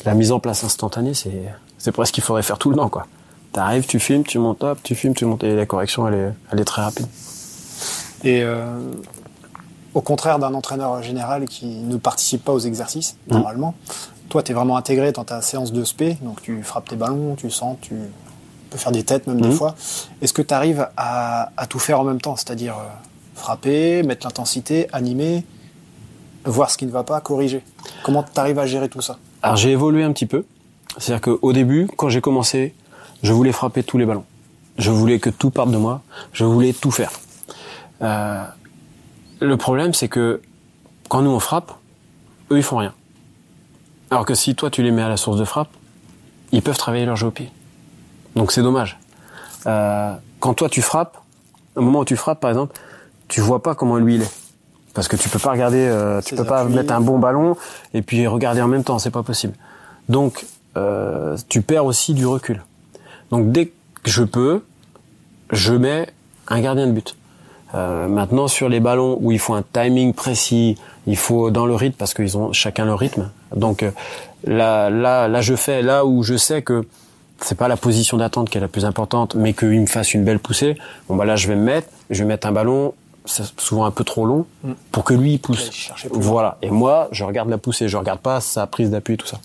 [0.05, 1.43] la mise en place instantanée, c'est,
[1.77, 3.07] c'est presque qu'il faudrait faire tout le temps, quoi.
[3.51, 6.33] T'arrives, tu filmes, tu montes, hop, tu filmes, tu montes, et la correction, elle est,
[6.51, 7.05] elle est très rapide.
[8.23, 8.65] Et euh,
[9.93, 13.33] au contraire d'un entraîneur général qui ne participe pas aux exercices, mmh.
[13.33, 13.73] normalement,
[14.29, 17.35] toi, tu es vraiment intégré dans ta séance de spé, donc tu frappes tes ballons,
[17.35, 17.95] tu sens, tu
[18.69, 19.53] peux faire des têtes même des mmh.
[19.53, 19.75] fois.
[20.21, 22.87] Est-ce que tu arrives à, à, tout faire en même temps, c'est-à-dire euh,
[23.35, 25.45] frapper, mettre l'intensité, animer,
[26.45, 27.63] voir ce qui ne va pas, corriger.
[28.03, 30.45] Comment tu arrives à gérer tout ça Alors j'ai évolué un petit peu.
[30.97, 32.73] C'est-à-dire qu'au début, quand j'ai commencé,
[33.23, 34.25] je voulais frapper tous les ballons.
[34.77, 36.01] Je voulais que tout parte de moi.
[36.33, 37.11] Je voulais tout faire.
[38.01, 38.43] Euh,
[39.39, 40.41] le problème, c'est que
[41.09, 41.73] quand nous on frappe,
[42.51, 42.93] eux ils font rien.
[44.11, 45.69] Alors que si toi tu les mets à la source de frappe,
[46.51, 47.49] ils peuvent travailler leur jeu au pied.
[48.35, 48.99] Donc c'est dommage.
[49.65, 51.17] Euh, quand toi tu frappes,
[51.75, 52.79] au moment où tu frappes par exemple,
[53.27, 54.44] tu vois pas comment lui il est
[54.95, 57.55] parce que tu peux pas regarder, euh, tu peux pas mettre un bon ballon
[57.93, 59.53] et puis regarder en même temps, c'est pas possible.
[60.09, 60.45] Donc
[60.77, 62.63] euh, tu perds aussi du recul.
[63.29, 63.73] Donc dès que
[64.05, 64.63] je peux,
[65.51, 66.07] je mets
[66.47, 67.15] un gardien de but.
[67.73, 70.77] Euh, maintenant sur les ballons où il faut un timing précis,
[71.07, 73.29] il faut dans le rythme parce qu'ils ont chacun leur rythme.
[73.55, 73.91] Donc euh,
[74.45, 76.87] là, là, là, je fais là où je sais que
[77.41, 80.23] c'est pas la position d'attente qui est la plus importante, mais qu'il me fasse une
[80.23, 80.77] belle poussée.
[81.09, 82.93] Bon bah là, je vais me mettre, je vais mettre un ballon
[83.25, 84.71] souvent un peu trop long mm.
[84.91, 85.91] pour que lui il pousse.
[86.11, 86.57] Voilà.
[86.61, 89.39] Et moi, je regarde la poussée, je regarde pas sa prise d'appui tout ça.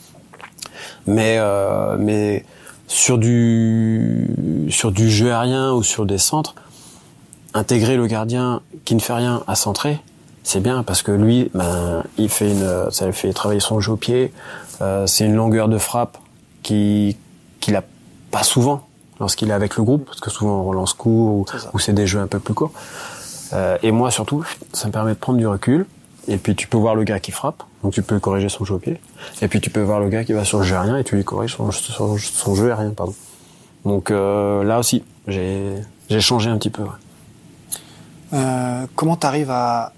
[1.07, 2.45] Mais euh, mais
[2.87, 6.55] sur du sur du jeu aérien ou sur des centres,
[7.55, 10.01] intégrer le gardien qui ne fait rien à centrer,
[10.43, 13.93] c'est bien parce que lui, ben, il fait une, ça lui fait travailler son jeu
[13.93, 14.33] au pied.
[14.81, 16.19] Euh, c'est une longueur de frappe
[16.63, 17.17] qui
[17.61, 17.85] qu'il a
[18.31, 18.87] pas souvent
[19.19, 22.21] lorsqu'il est avec le groupe, parce que souvent on relance court ou c'est des jeux
[22.21, 22.73] un peu plus courts.
[23.53, 25.87] Euh, et moi surtout, ça me permet de prendre du recul.
[26.29, 28.75] Et puis tu peux voir le gars qui frappe, donc tu peux corriger son jeu
[28.75, 29.01] au pied.
[29.43, 31.17] Et puis tu peux voir le gars qui va sur le jeu aérien et tu
[31.17, 33.15] lui corriges son, son, son jeu aérien, pardon.
[33.85, 36.83] Donc euh, là aussi, j'ai changé un petit peu.
[36.83, 36.89] Ouais.
[38.33, 39.93] Euh, comment tu arrives à,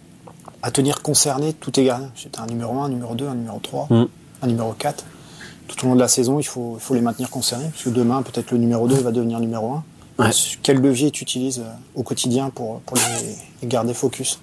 [0.62, 3.58] à tenir concerné tous tes gardiens Tu un numéro 1, un numéro 2, un numéro
[3.58, 4.06] 3, mm.
[4.42, 5.04] un numéro 4.
[5.68, 7.90] Tout au long de la saison, il faut, il faut les maintenir concernés, parce que
[7.90, 9.84] demain, peut-être le numéro 2 va devenir numéro 1.
[10.62, 14.40] Quel levier tu utilises euh, au quotidien pour, pour les, garder focus?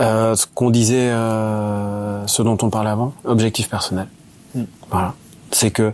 [0.00, 4.08] Euh, Ce qu'on disait, euh, ce dont on parlait avant, objectif personnel.
[4.54, 4.64] Hmm.
[4.90, 5.14] Voilà.
[5.50, 5.92] C'est que,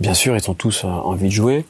[0.00, 1.66] bien sûr, ils ont tous euh, envie de jouer,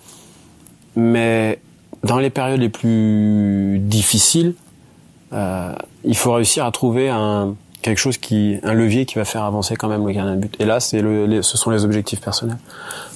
[0.97, 1.59] mais
[2.05, 4.55] dans les périodes les plus difficiles,
[5.33, 9.43] euh, il faut réussir à trouver un quelque chose qui un levier qui va faire
[9.43, 10.55] avancer quand même le gardien de but.
[10.61, 12.59] Et là, c'est le, ce sont les objectifs personnels.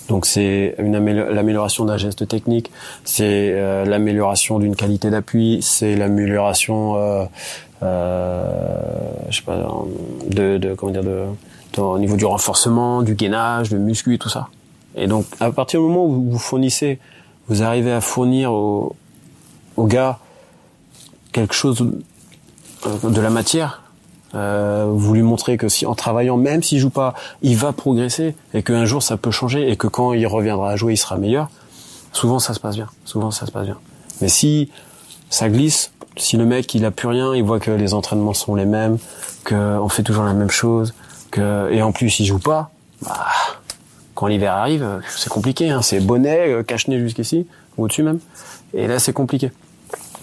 [0.09, 2.71] Donc c'est l'amélioration d'un geste technique,
[3.05, 7.25] c'est euh, l'amélioration d'une qualité d'appui, c'est l'amélioration, euh,
[7.83, 8.45] euh,
[9.31, 9.57] je sais pas,
[10.31, 11.25] de, de comment dire, de,
[11.79, 14.49] au niveau du renforcement, du gainage, du muscu et tout ça.
[14.95, 17.01] Et donc à partir du moment où vous fournissez,
[17.49, 18.95] vous arrivez à fournir au,
[19.77, 20.19] au gars
[21.33, 21.87] quelque chose
[22.87, 23.83] euh, de la matière,
[24.37, 28.37] euh, vous lui montrez que si en travaillant, même s'il joue pas, il va progresser
[28.53, 31.17] et qu'un jour ça peut changer et que quand il reviendra à jouer, il sera
[31.17, 31.49] meilleur.
[32.13, 32.89] Souvent ça se passe bien.
[33.05, 33.79] Souvent ça se passe bien.
[34.21, 34.71] Mais si
[35.31, 38.55] ça glisse, si le mec il a plus rien, il voit que les entraînements sont
[38.55, 38.99] les mêmes,
[39.45, 40.95] que on fait toujours la même chose,
[41.31, 42.71] que et en plus il joue pas,
[43.03, 43.27] bah,
[44.15, 45.71] quand l'hiver arrive, c'est compliqué.
[45.71, 45.83] Hein.
[45.83, 47.47] C'est bonnet, euh, cache-nez jusqu'ici,
[47.79, 48.19] au-dessus même.
[48.75, 49.51] Et là c'est compliqué.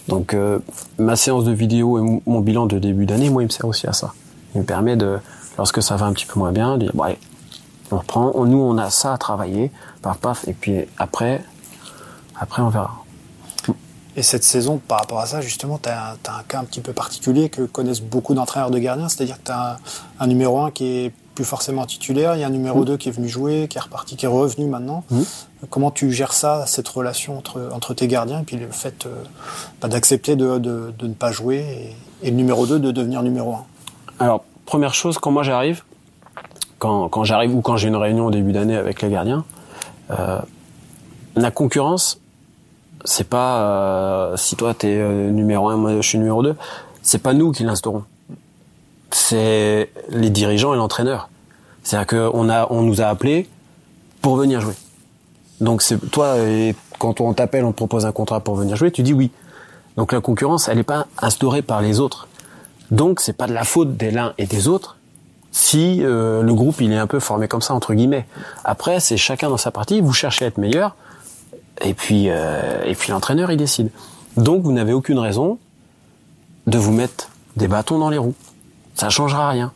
[0.08, 0.60] Donc euh,
[0.98, 3.88] ma séance de vidéo et mon bilan de début d'année, moi, il me sert aussi
[3.88, 4.13] à ça.
[4.56, 5.20] Il me permet de,
[5.58, 7.20] lorsque ça va un petit peu moins bien, de dire, bon, allez,
[7.92, 11.44] on reprend, nous, on a ça à travailler, paf, paf, et puis après,
[12.39, 13.04] après, on verra.
[14.16, 16.94] Et cette saison, par rapport à ça, justement, tu as, un cas un petit peu
[16.94, 19.80] particulier que connaissent beaucoup d'entraîneurs de gardiens, c'est-à-dire que tu as
[20.20, 22.98] un, numéro 1 qui est plus forcément titulaire, il y a un numéro 2 mmh.
[22.98, 25.04] qui est venu jouer, qui est reparti, qui est revenu maintenant.
[25.10, 25.22] Mmh.
[25.69, 29.23] Comment tu gères ça, cette relation entre, entre tes gardiens, et puis le fait euh,
[29.82, 33.54] bah, d'accepter de, de, de, ne pas jouer, et, le numéro 2 de devenir numéro
[33.54, 33.65] 1
[34.19, 35.84] Alors, première chose, quand moi j'arrive,
[36.80, 39.45] quand, quand j'arrive ou quand j'ai une réunion au début d'année avec les gardiens,
[40.12, 40.39] euh,
[41.36, 42.19] la concurrence,
[43.06, 46.56] c'est pas euh, si toi t'es euh, numéro 1, moi je suis numéro 2,
[47.02, 48.04] c'est pas nous qui l'instaurons.
[49.12, 51.30] C'est les dirigeants et l'entraîneur.
[51.84, 53.49] C'est-à-dire qu'on a, on nous a appelés
[54.21, 54.73] pour venir jouer.
[55.63, 56.36] Donc c'est toi,
[56.99, 59.32] quand on t'appelle, on te propose un contrat pour venir jouer, tu dis oui.
[59.97, 62.28] Donc la concurrence, elle n'est pas instaurée par les autres.
[62.91, 64.97] Donc c'est pas de la faute des l'un et des autres
[65.52, 68.26] si euh, le groupe il est un peu formé comme ça entre guillemets.
[68.65, 70.02] Après c'est chacun dans sa partie.
[70.02, 70.95] Vous cherchez à être meilleur
[71.82, 73.89] et puis euh, et puis l'entraîneur il décide.
[74.36, 75.60] Donc vous n'avez aucune raison
[76.67, 78.36] de vous mettre des bâtons dans les roues.
[78.95, 79.71] Ça changera rien.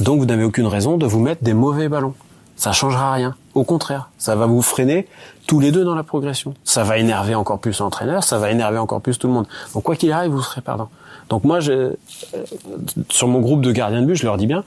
[0.00, 2.14] Donc vous n'avez aucune raison de vous mettre des mauvais ballons.
[2.56, 3.36] Ça changera rien.
[3.58, 5.08] Au contraire, ça va vous freiner
[5.48, 6.54] tous les deux dans la progression.
[6.62, 9.48] Ça va énerver encore plus l'entraîneur, ça va énerver encore plus tout le monde.
[9.74, 10.90] Donc quoi qu'il arrive, vous serez perdant.
[11.28, 11.96] Donc moi, je, euh,
[13.08, 14.62] sur mon groupe de gardiens de but, je leur dis bien,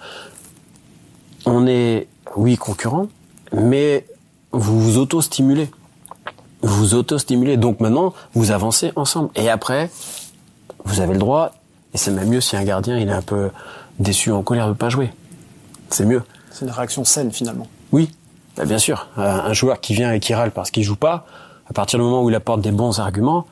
[1.45, 3.07] on est, oui, concurrents,
[3.53, 4.05] mais
[4.51, 5.71] vous vous auto-stimulez.
[6.61, 7.55] Vous vous auto-stimulez.
[7.55, 9.29] Donc maintenant, vous avancez ensemble.
[9.37, 9.89] Et après,
[10.83, 11.53] vous avez le droit,
[11.93, 13.51] et c'est même mieux si un gardien, il est un peu
[13.99, 15.13] déçu, en colère de pas jouer.
[15.89, 16.23] C'est mieux.
[16.51, 17.67] C'est une réaction saine finalement.
[17.93, 18.11] Oui,
[18.61, 19.07] bah, bien sûr.
[19.17, 21.25] Un joueur qui vient et qui râle parce qu'il joue pas,
[21.67, 23.47] à partir du moment où il apporte des bons arguments,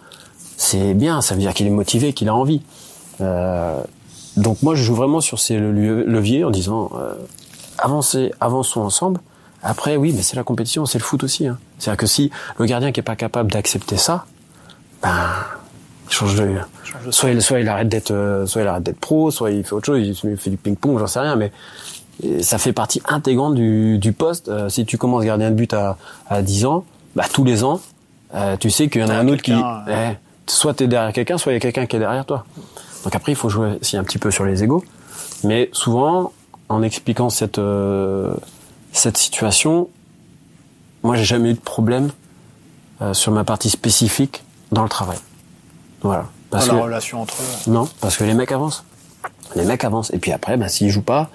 [0.55, 1.21] c'est bien.
[1.21, 2.61] Ça veut dire qu'il est motivé, qu'il a envie.
[3.19, 3.81] Euh,
[4.37, 7.13] donc moi, je joue vraiment sur ces leviers en disant euh,
[7.79, 9.19] avancez, avançons ensemble.
[9.63, 11.47] Après, oui, mais c'est la compétition, c'est le foot aussi.
[11.47, 11.57] Hein.
[11.79, 14.25] C'est-à-dire que si le gardien qui est pas capable d'accepter ça,
[15.01, 15.27] ben
[16.07, 16.55] il change de,
[17.11, 19.73] soit il, soit il arrête d'être, euh, soit il arrête d'être pro, soit il fait
[19.73, 21.51] autre chose, il fait du ping-pong, j'en sais rien, mais
[22.41, 24.49] ça fait partie intégrante du, du poste.
[24.49, 25.97] Euh, si tu commences gardien de but à,
[26.29, 27.81] à 10 ans, bah, tous les ans,
[28.35, 29.53] euh, tu sais qu'il y en a un autre qui...
[29.53, 32.45] Eh, soit tu es derrière quelqu'un, soit il y a quelqu'un qui est derrière toi.
[33.03, 34.83] Donc après, il faut jouer aussi un petit peu sur les égaux.
[35.43, 36.33] Mais souvent,
[36.67, 38.33] en expliquant cette, euh,
[38.91, 39.89] cette situation,
[41.03, 42.09] moi, j'ai jamais eu de problème
[43.13, 45.17] sur ma partie spécifique dans le travail.
[46.01, 46.25] Voilà.
[46.49, 47.71] Parce la relation entre eux.
[47.71, 48.83] Non, parce que les mecs avancent.
[49.55, 50.11] Les mecs avancent.
[50.11, 51.29] Et puis après, bah, s'ils jouent pas,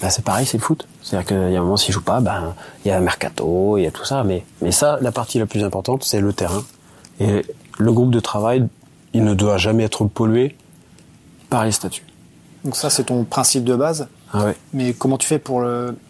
[0.00, 0.86] bah, c'est pareil, c'est le foot.
[1.02, 2.54] C'est-à-dire qu'il y a un moment, s'il joue pas, ben,
[2.84, 4.24] il y a un mercato, il y a tout ça.
[4.24, 6.64] Mais, mais ça, la partie la plus importante, c'est le terrain.
[7.20, 7.44] Et
[7.78, 8.66] le groupe de travail,
[9.14, 10.56] il ne doit jamais être pollué
[11.48, 12.04] par les statuts.
[12.64, 14.08] Donc ça, c'est ton principe de base.
[14.32, 14.56] Ah ouais.
[14.72, 15.64] Mais comment tu fais pour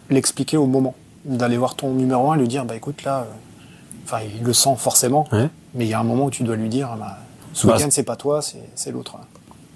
[0.09, 3.33] l'expliquer au moment D'aller voir ton numéro 1 et lui dire, bah écoute, là, euh,
[4.05, 5.27] enfin, il le sent forcément,
[5.73, 7.17] mais il y a un moment où tu dois lui dire, bah,
[7.53, 9.17] ce week-end, c'est pas toi, c'est l'autre.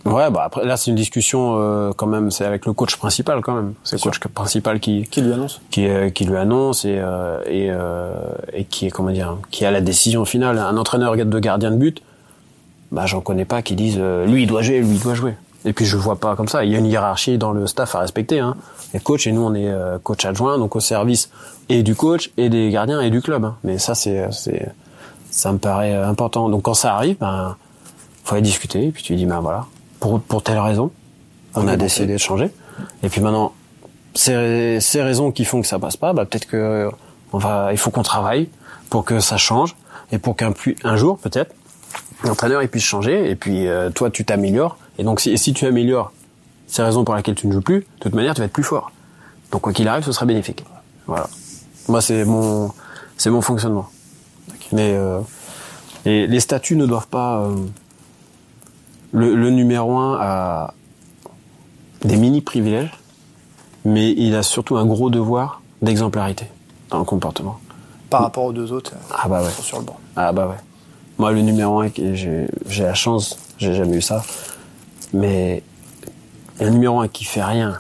[0.06, 3.42] Ouais, bah après là c'est une discussion euh, quand même, c'est avec le coach principal
[3.42, 3.74] quand même.
[3.84, 7.40] C'est le coach principal qui qui lui annonce, qui euh, qui lui annonce et euh,
[7.46, 8.14] et euh,
[8.52, 10.58] et qui est comment dire, qui a la décision finale.
[10.58, 12.02] Un entraîneur de gardien de but,
[12.92, 15.36] bah j'en connais pas qui disent lui il doit jouer, lui il doit jouer.
[15.66, 16.66] Et puis je vois pas comme ça.
[16.66, 18.40] Il y a une hiérarchie dans le staff à respecter.
[18.40, 18.56] Hein.
[18.96, 21.30] Les coachs et nous on est coach adjoint, donc au service
[21.70, 23.46] et du coach et des gardiens et du club.
[23.46, 23.56] Hein.
[23.64, 24.68] Mais ça c'est c'est
[25.30, 26.50] ça me paraît important.
[26.50, 27.56] Donc quand ça arrive, ben
[28.24, 28.88] faut aller discuter.
[28.88, 29.68] Et puis tu dis ben voilà
[30.02, 30.92] pour, pour telle raison.
[31.56, 32.50] On a décidé de changer.
[33.04, 33.54] Et puis maintenant,
[34.16, 36.90] ces, ces raisons qui font que ça passe pas, bah peut-être que
[37.32, 38.50] on va, il faut qu'on travaille
[38.90, 39.78] pour que ça change
[40.12, 41.56] et pour qu'un un jour peut-être
[42.24, 45.66] l'entraîneur il puisse changer et puis euh, toi tu t'améliores Et donc si, si tu
[45.66, 46.12] améliores
[46.68, 48.64] ces raisons pour lesquelles tu ne joues plus, de toute manière, tu vas être plus
[48.64, 48.92] fort.
[49.52, 50.64] Donc quoi qu'il arrive, ce sera bénéfique.
[51.06, 51.28] Voilà.
[51.90, 52.72] Moi, c'est mon,
[53.18, 53.90] c'est mon fonctionnement.
[54.72, 55.20] Mais euh,
[56.06, 57.42] les, les statuts ne doivent pas.
[57.42, 57.56] euh,
[59.12, 60.74] le, le numéro un a
[62.04, 62.92] des mini privilèges,
[63.86, 66.46] mais il a surtout un gros devoir d'exemplarité
[66.90, 67.60] dans le comportement.
[68.10, 69.50] Par rapport aux deux autres Ah bah ouais.
[69.62, 69.98] sur le banc.
[70.16, 70.56] Ah bah ouais.
[71.18, 74.24] Moi, le numéro un, qui- j'ai j'ai la chance, j'ai jamais eu ça,
[75.14, 75.64] mais
[76.60, 77.80] un numéro un qui fait rien,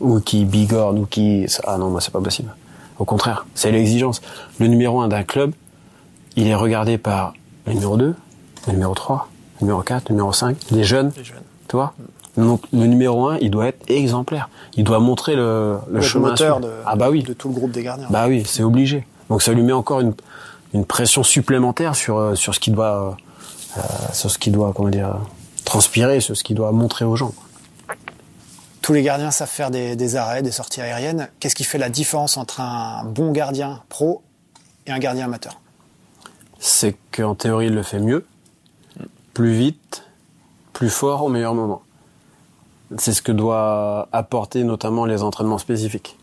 [0.00, 1.46] ou qui bigorne, ou qui...
[1.66, 2.54] Ah non, moi, c'est pas possible.
[2.98, 4.20] Au contraire, c'est l'exigence.
[4.58, 5.52] Le numéro un d'un club,
[6.36, 7.32] il est regardé par
[7.66, 8.14] le numéro 2,
[8.66, 11.36] le numéro 3, le numéro 4, le numéro 5, les jeunes, Les jeunes.
[11.68, 11.92] tu vois
[12.36, 14.48] Donc, le numéro un, il doit être exemplaire.
[14.74, 17.22] Il doit montrer le, le Le chemin moteur de, Ah bah oui.
[17.22, 18.06] de tout le groupe des gardiens.
[18.10, 19.06] Bah oui, c'est obligé.
[19.30, 20.14] Donc ça lui met encore une,
[20.74, 23.16] une pression supplémentaire sur euh, sur ce qu'il doit
[23.76, 23.80] euh,
[24.12, 25.16] sur ce qu'il doit comment dire
[25.64, 27.32] transpirer, sur ce qu'il doit montrer aux gens.
[28.82, 31.28] Tous les gardiens savent faire des, des arrêts, des sorties aériennes.
[31.40, 34.22] Qu'est-ce qui fait la différence entre un bon gardien pro
[34.86, 35.58] et un gardien amateur?
[36.60, 38.24] C'est qu'en théorie il le fait mieux,
[39.36, 40.02] plus vite,
[40.72, 41.82] plus fort au meilleur moment.
[42.96, 46.16] C'est ce que doit apporter notamment les entraînements spécifiques.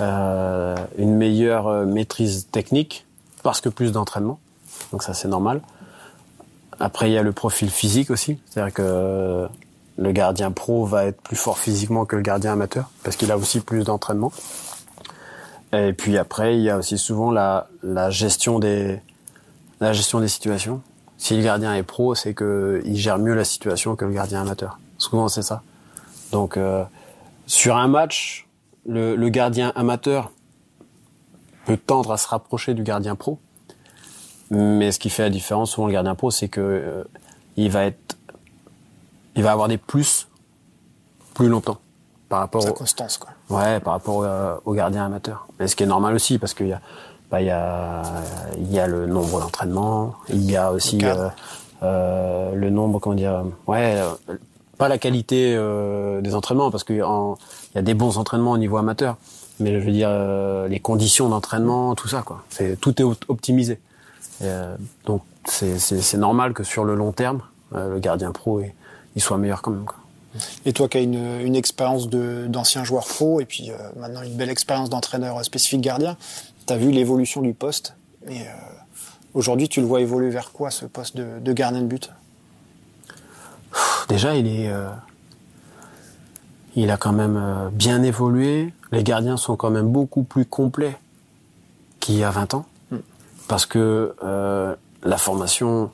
[0.00, 3.06] Euh, une meilleure euh, maîtrise technique
[3.44, 4.40] parce que plus d'entraînement.
[4.90, 5.60] Donc ça c'est normal.
[6.80, 9.46] Après il y a le profil physique aussi, c'est-à-dire que euh,
[9.96, 13.38] le gardien pro va être plus fort physiquement que le gardien amateur parce qu'il a
[13.38, 14.32] aussi plus d'entraînement.
[15.72, 18.98] Et puis après il y a aussi souvent la, la gestion des
[19.78, 20.82] la gestion des situations.
[21.20, 24.40] Si le gardien est pro, c'est que il gère mieux la situation que le gardien
[24.40, 24.78] amateur.
[24.96, 25.62] Souvent c'est ça.
[26.32, 26.82] Donc euh,
[27.46, 28.48] sur un match,
[28.86, 30.32] le, le gardien amateur
[31.66, 33.38] peut tendre à se rapprocher du gardien pro.
[34.50, 37.04] Mais ce qui fait la différence, souvent le gardien pro, c'est que euh,
[37.58, 38.16] il va être,
[39.36, 40.26] il va avoir des plus
[41.34, 41.80] plus longtemps
[42.30, 43.30] par rapport Sa au, constance, quoi.
[43.50, 45.46] Ouais, par rapport au, au gardien amateur.
[45.58, 46.80] Mais ce qui est normal aussi, parce qu'il y a,
[47.30, 48.02] bah, il y a,
[48.58, 51.28] il y a le nombre d'entraînements, il y a aussi Le euh,
[51.82, 54.34] euh, le nombre, comment dire, ouais, euh,
[54.76, 58.76] pas la qualité euh, des entraînements, parce qu'il y a des bons entraînements au niveau
[58.76, 59.16] amateur,
[59.60, 62.42] mais je veux dire euh, les conditions d'entraînement, tout ça, quoi.
[62.50, 63.74] C'est tout est op- optimisé.
[64.42, 64.74] Et, euh,
[65.06, 67.40] donc c'est c'est c'est normal que sur le long terme,
[67.74, 68.72] euh, le gardien pro, il,
[69.16, 69.96] il soit meilleur quand même, quoi.
[70.64, 74.22] Et toi qui as une, une expérience de- d'ancien joueur pro et puis euh, maintenant
[74.22, 76.16] une belle expérience d'entraîneur spécifique gardien,
[76.70, 77.96] tu as vu l'évolution du poste.
[78.28, 78.44] Et euh,
[79.34, 82.10] aujourd'hui, tu le vois évoluer vers quoi ce poste de, de gardien de but?
[84.08, 84.88] Déjà, il est, euh,
[86.76, 88.72] il a quand même euh, bien évolué.
[88.92, 90.96] Les gardiens sont quand même beaucoup plus complets
[91.98, 92.66] qu'il y a 20 ans,
[93.48, 94.14] parce que
[95.02, 95.90] la formation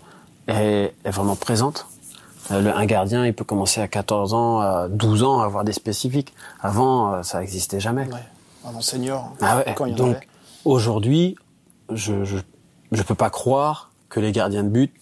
[0.49, 1.87] est, est vraiment présente.
[2.51, 5.73] Le- un gardien, il peut commencer à 14 ans, à 12 ans, à avoir des
[5.73, 6.33] spécifiques.
[6.61, 8.05] Avant, ça existait jamais.
[8.07, 8.21] Ouais.
[8.67, 9.75] Avant senior, Ah ouais.
[9.77, 10.29] quand il y en Donc avait.
[10.67, 11.37] Aujourd'hui,
[11.93, 12.37] je, je
[12.93, 14.93] je peux pas croire que les gardiens de but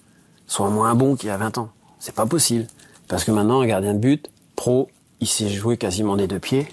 [0.47, 1.69] soient moins bons qu'il y a 20 ans.
[1.99, 2.67] C'est pas possible
[3.09, 4.89] parce que maintenant un gardien de but pro,
[5.21, 6.67] il sait jouer quasiment des deux pieds,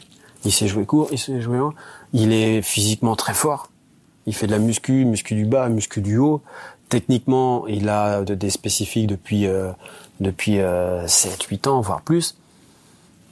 [0.46, 1.74] il sait jouer court, il sait jouer haut,
[2.14, 3.70] il est physiquement très fort.
[4.26, 6.42] Il fait de la muscu, muscu du bas, muscu du haut.
[6.90, 9.72] Techniquement, il a de- des spécifiques depuis euh,
[10.20, 12.38] depuis euh, 7 8 ans voire plus.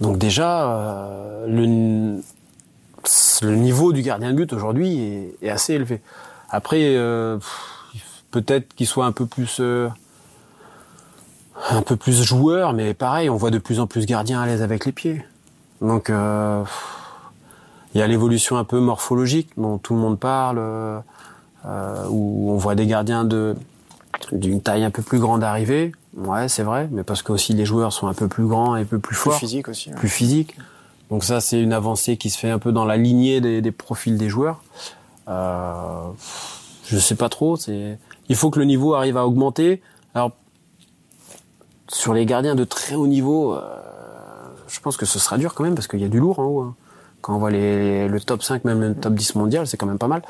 [0.02, 2.22] Donc déjà euh, le
[3.42, 6.02] le niveau du gardien de but aujourd'hui est, est assez élevé.
[6.50, 7.38] Après, euh,
[8.32, 9.88] peut-être qu'il soit un peu plus euh,
[11.70, 14.62] un peu plus joueur, mais pareil, on voit de plus en plus gardiens à l'aise
[14.62, 15.24] avec les pieds.
[15.82, 16.64] Donc, euh,
[17.94, 20.60] il y a l'évolution un peu morphologique dont tout le monde parle,
[22.10, 23.56] où on voit des gardiens de
[24.32, 25.92] d'une taille un peu plus grande arriver.
[26.18, 28.82] Ouais, c'est vrai, mais parce que aussi les joueurs sont un peu plus grands et
[28.82, 29.90] un peu plus Plus forts physique aussi.
[29.90, 29.96] ouais.
[29.96, 30.56] plus physique.
[31.10, 33.72] Donc ça, c'est une avancée qui se fait un peu dans la lignée des, des
[33.72, 34.62] profils des joueurs.
[35.28, 36.08] Euh,
[36.86, 37.56] je sais pas trop.
[37.56, 37.98] C'est,
[38.30, 39.82] il faut que le niveau arrive à augmenter.
[40.14, 40.32] Alors
[41.88, 43.62] sur les gardiens de très haut niveau, euh,
[44.68, 46.44] je pense que ce sera dur quand même parce qu'il y a du lourd en
[46.46, 46.62] haut.
[46.62, 46.76] hein.
[47.22, 49.98] Quand on voit les, le top 5, même le top 10 mondial, c'est quand même
[49.98, 50.22] pas mal.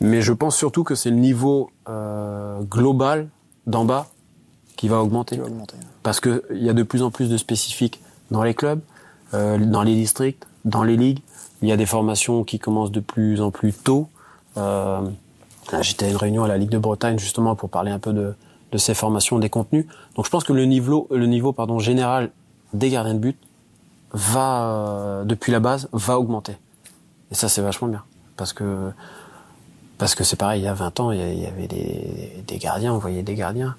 [0.00, 3.28] Mais je pense surtout que c'est le niveau euh, global
[3.66, 4.08] d'en bas
[4.76, 5.76] qui va augmenter qui va augmenter.
[6.02, 8.80] parce que il y a de plus en plus de spécifiques dans les clubs,
[9.36, 11.20] euh, dans les districts, dans les ligues.
[11.62, 14.08] Il y a des formations qui commencent de plus en plus tôt.
[14.56, 15.00] Euh,
[15.80, 18.34] J'étais à une réunion à la Ligue de Bretagne justement pour parler un peu de,
[18.78, 19.86] ces formations, des contenus.
[20.14, 21.08] Donc je pense que le niveau,
[21.78, 22.30] général
[22.72, 23.38] des gardiens de but
[24.12, 26.56] va euh, depuis la base va augmenter.
[27.30, 28.02] Et ça c'est vachement bien
[28.36, 28.90] parce que
[29.98, 30.60] parce que c'est pareil.
[30.60, 33.74] Il y a 20 ans, il y avait des, des gardiens, on voyait des gardiens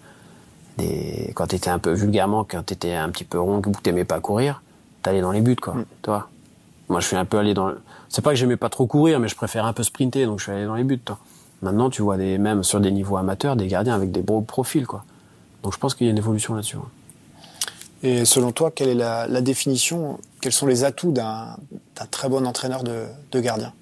[0.77, 4.19] des, quand t'étais un peu vulgairement, quand t'étais un petit peu rond, que t'aimais pas
[4.19, 4.61] courir,
[5.07, 5.73] t'allais dans les buts, quoi.
[5.75, 5.85] Mm.
[6.01, 6.29] Toi.
[6.89, 7.67] Moi, je suis un peu allé dans.
[7.67, 10.39] le- C'est pas que j'aimais pas trop courir, mais je préfère un peu sprinter, donc
[10.39, 11.17] je suis allé dans les buts, toi.
[11.61, 14.85] Maintenant, tu vois des, même sur des niveaux amateurs, des gardiens avec des beaux profils,
[14.85, 15.03] quoi.
[15.63, 16.77] Donc, je pense qu'il y a une évolution là-dessus.
[16.77, 16.85] hein.
[18.03, 21.57] Et selon toi, quelle est la, la définition, quels sont les atouts d'un
[21.95, 23.73] d'un très bon entraîneur de, de gardien?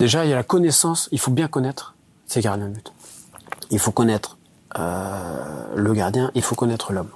[0.00, 1.08] Déjà, il y a la connaissance.
[1.12, 1.94] Il faut bien connaître
[2.26, 2.92] ses gardiens de but.
[3.70, 4.38] Il faut connaître
[4.78, 6.30] euh, le gardien.
[6.34, 7.10] Il faut connaître l'homme.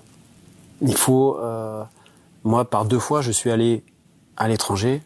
[0.82, 1.38] Il faut.
[1.40, 1.82] euh,
[2.44, 3.84] moi, par deux fois, je suis allé
[4.36, 5.02] à l'étranger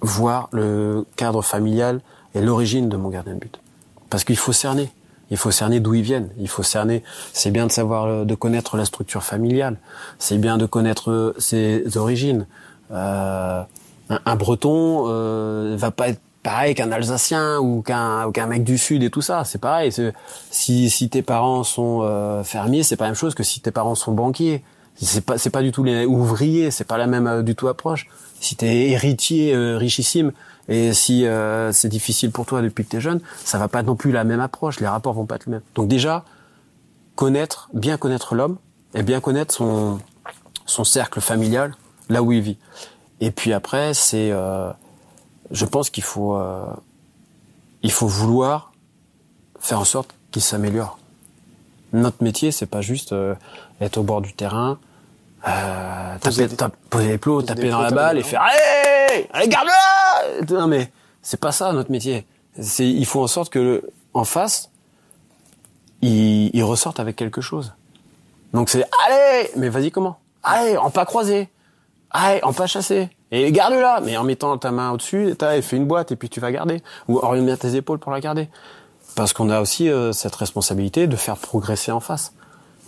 [0.00, 2.00] voir le cadre familial
[2.34, 3.60] et l'origine de mon gardien de but.
[4.08, 4.90] Parce qu'il faut cerner.
[5.30, 6.30] Il faut cerner d'où ils viennent.
[6.38, 7.04] Il faut cerner.
[7.32, 9.78] C'est bien de savoir, euh, de connaître la structure familiale.
[10.18, 12.46] C'est bien de connaître euh, ses origines.
[12.90, 13.62] Euh,
[14.08, 18.78] un, un Breton euh, va pas être pareil qu'un Alsacien ou qu'un qu'un mec du
[18.78, 19.44] sud et tout ça.
[19.44, 19.92] C'est pareil.
[20.50, 23.70] Si si tes parents sont euh, fermiers, c'est pas la même chose que si tes
[23.70, 24.62] parents sont banquiers.
[24.96, 26.70] C'est pas pas du tout les ouvriers.
[26.70, 28.08] C'est pas la même euh, du tout approche.
[28.40, 30.32] Si t'es héritier euh, richissime
[30.68, 33.96] et si euh, c'est difficile pour toi depuis que t'es jeune, ça va pas non
[33.96, 34.80] plus la même approche.
[34.80, 35.62] Les rapports vont pas être les mêmes.
[35.74, 36.24] Donc déjà
[37.16, 38.56] connaître, bien connaître l'homme
[38.94, 40.00] et bien connaître son
[40.70, 41.74] son cercle familial,
[42.08, 42.58] là où il vit.
[43.20, 44.70] Et puis après, c'est, euh,
[45.50, 46.64] je pense qu'il faut, euh,
[47.82, 48.72] il faut vouloir
[49.58, 50.98] faire en sorte qu'il s'améliore.
[51.92, 53.34] Notre métier, c'est pas juste euh,
[53.80, 54.78] être au bord du terrain,
[55.48, 58.18] euh, Poser taper, des- tape- poser les plots, poser taper des dans plots, la balle
[58.18, 60.56] et faire allez, allez garde-la.
[60.56, 60.92] Non mais
[61.22, 62.26] c'est pas ça notre métier.
[62.60, 64.70] C'est, il faut en sorte que le, en face,
[66.02, 67.72] il, il ressorte avec quelque chose.
[68.52, 70.18] Donc c'est allez, mais vas-y comment?
[70.42, 71.48] Allez, en pas croisé.
[72.10, 73.08] Allez, en pas chassé.
[73.32, 76.40] Et garde-la, mais en mettant ta main au-dessus, t'as fait une boîte et puis tu
[76.40, 76.82] vas garder.
[77.08, 78.48] Ou orienter tes épaules pour la garder.
[79.14, 82.32] Parce qu'on a aussi euh, cette responsabilité de faire progresser en face.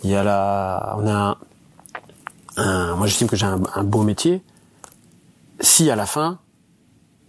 [0.03, 1.37] Il y a la, on a un,
[2.57, 4.41] un- moi j'estime que j'ai un, un beau métier.
[5.59, 6.39] Si à la fin,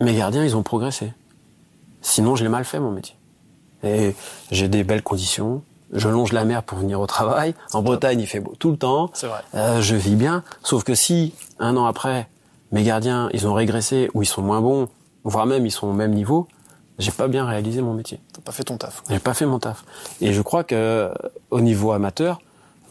[0.01, 1.13] mes gardiens ils ont progressé.
[2.03, 3.15] Sinon je l'ai mal fait mon métier.
[3.85, 4.15] Et
[4.51, 5.63] j'ai des belles conditions.
[5.93, 7.55] Je longe la mer pour venir au travail.
[7.73, 9.11] En Bretagne, il fait beau tout le temps.
[9.15, 9.41] C'est vrai.
[9.55, 10.43] Euh, je vis bien.
[10.65, 12.29] Sauf que si, un an après,
[12.75, 14.89] mes gardiens, ils ont régressé ou ils sont moins bons,
[15.23, 16.49] voire même ils sont au même niveau,
[16.99, 18.21] j'ai pas bien réalisé mon métier.
[18.33, 19.03] T'as pas fait ton taf.
[19.09, 19.85] J'ai pas fait mon taf.
[20.21, 21.15] Et je crois que euh,
[21.51, 22.41] au niveau amateur,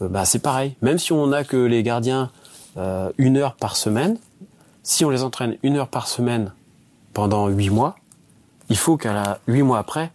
[0.00, 0.74] euh, bah, c'est pareil.
[0.80, 2.30] Même si on n'a que les gardiens
[2.78, 4.16] euh, une heure par semaine,
[4.82, 6.52] si on les entraîne une heure par semaine
[7.12, 7.96] pendant huit mois,
[8.70, 10.10] il faut qu'à la huit mois après,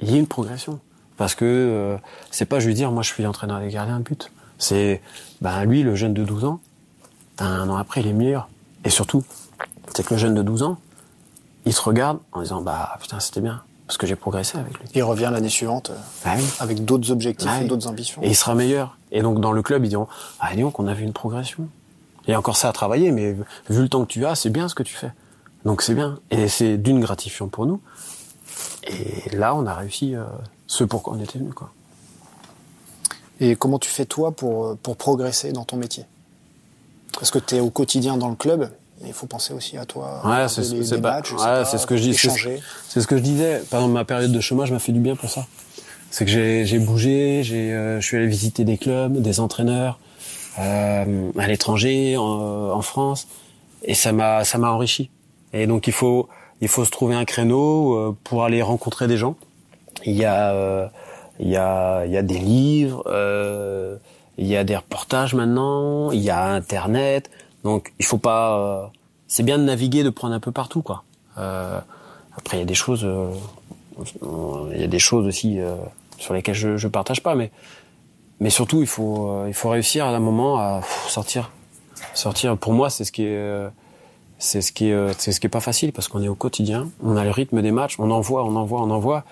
[0.00, 0.80] il y ait une progression.
[1.18, 1.96] Parce que euh,
[2.30, 4.32] c'est pas je lui dire moi je suis entraîneur des gardiens de but.
[4.58, 5.02] C'est
[5.42, 6.60] ben lui le jeune de 12 ans,
[7.38, 8.48] un an après il est meilleur.
[8.84, 9.24] Et surtout,
[9.94, 10.78] c'est que le jeune de 12 ans,
[11.64, 14.88] il se regarde en disant bah putain c'était bien parce que j'ai progressé avec lui.
[14.94, 16.44] Il revient l'année suivante euh, Bah oui.
[16.58, 17.64] avec d'autres objectifs Ouais.
[17.64, 18.22] et d'autres ambitions.
[18.22, 18.98] Et il sera meilleur.
[19.12, 20.08] Et donc dans le club, ils diront
[20.40, 21.68] Ah, dis donc, on a vu une progression.
[22.26, 23.32] Il y a encore ça à travailler, mais
[23.68, 25.12] vu le temps que tu as, c'est bien ce que tu fais.
[25.66, 26.18] Donc c'est bien.
[26.30, 27.80] Et c'est d'une gratifiant pour nous.
[28.86, 30.24] Et là, on a réussi euh,
[30.66, 31.52] ce pourquoi on était venu.
[31.52, 31.70] Quoi.
[33.40, 36.04] Et comment tu fais toi pour, euh, pour progresser dans ton métier?
[37.18, 39.84] Parce que tu es au quotidien dans le club, mais il faut penser aussi à
[39.84, 40.20] toi.
[40.24, 41.22] Ouais, c'est ouais, pas,
[41.64, 42.14] ce que je dis.
[42.14, 43.56] c'est- ce que je disais.
[43.58, 45.46] Exemple, ma période de chômage m'a fait du bien pour ça.
[46.10, 49.98] C'est que j'ai j'ai bougé, j'ai euh, je suis allé visiter des clubs, des entraîneurs
[50.60, 52.22] euh, à l'étranger, en,
[52.70, 53.26] en France,
[53.82, 55.10] et ça m'a ça m'a enrichi.
[55.52, 56.28] Et donc il faut
[56.60, 59.34] il faut se trouver un créneau euh, pour aller rencontrer des gens.
[60.06, 60.86] Il y a euh,
[61.40, 63.96] il y a il y a des livres, euh,
[64.38, 67.30] il y a des reportages maintenant, il y a Internet.
[67.62, 68.58] Donc il faut pas.
[68.58, 68.86] euh,
[69.26, 71.02] c'est bien de naviguer, de prendre un peu partout, quoi.
[71.38, 71.80] Euh,
[72.36, 73.30] après il y a des choses, euh,
[74.74, 75.76] il y a des choses aussi euh,
[76.18, 77.50] sur lesquelles je je partage pas, mais
[78.40, 81.50] mais surtout il faut euh, il faut réussir à un moment à sortir,
[82.12, 82.56] sortir.
[82.56, 83.68] Pour moi c'est ce qui est
[84.38, 86.88] c'est ce qui est c'est ce qui est pas facile parce qu'on est au quotidien,
[87.02, 89.24] on a le rythme des matchs, on envoie, on envoie, on envoie,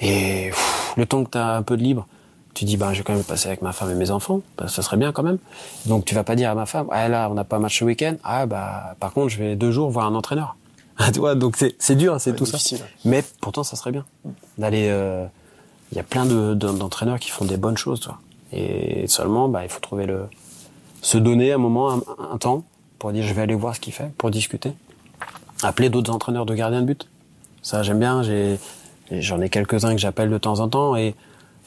[0.00, 2.06] et pff, le temps que tu as un peu de libre,
[2.58, 4.66] tu dis bah je vais quand même passer avec ma femme et mes enfants, bah,
[4.68, 5.38] ça serait bien quand même.
[5.86, 7.84] Donc tu vas pas dire à ma femme ah là on n'a pas match ce
[7.84, 10.56] week-end, ah bah par contre je vais deux jours voir un entraîneur.
[11.12, 12.78] tu vois donc c'est c'est dur, c'est Ouais, tout difficile.
[12.78, 12.84] ça.
[13.04, 14.04] Mais pourtant ça serait bien
[14.58, 14.88] d'aller.
[14.90, 15.24] euh,
[15.92, 18.18] Il y a plein de de- d'entraîneurs qui font des bonnes choses, toi.
[18.52, 20.24] Et seulement bah il faut trouver le
[21.00, 22.00] se donner un moment, un,
[22.32, 22.64] un temps
[22.98, 24.72] pour dire je vais aller voir ce qu'il fait, pour discuter.
[25.62, 27.08] Appeler d'autres entraîneurs de gardiens de but.
[27.62, 28.22] Ça j'aime bien.
[28.24, 28.58] J'ai
[29.10, 31.14] j'en ai quelques-uns que j'appelle de temps en temps et,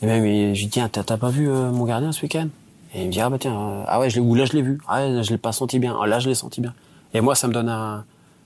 [0.02, 2.48] et même et je lui dis tiens t'as pas vu euh, mon gardien ce week-end?
[2.94, 4.54] Et il me dit ah bah tiens euh, ah ouais je l'ai ou là je
[4.54, 6.74] l'ai vu ah ouais, je l'ai pas senti bien ah là je l'ai senti bien.
[7.14, 8.04] Et moi ça me donne un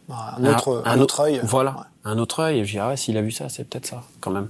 [0.10, 1.40] Un autre, un, autre œil.
[1.44, 2.12] Voilà Ouais.
[2.12, 2.60] un autre œil.
[2.60, 4.50] Et je dis ah ouais s'il a vu ça c'est peut-être ça quand même.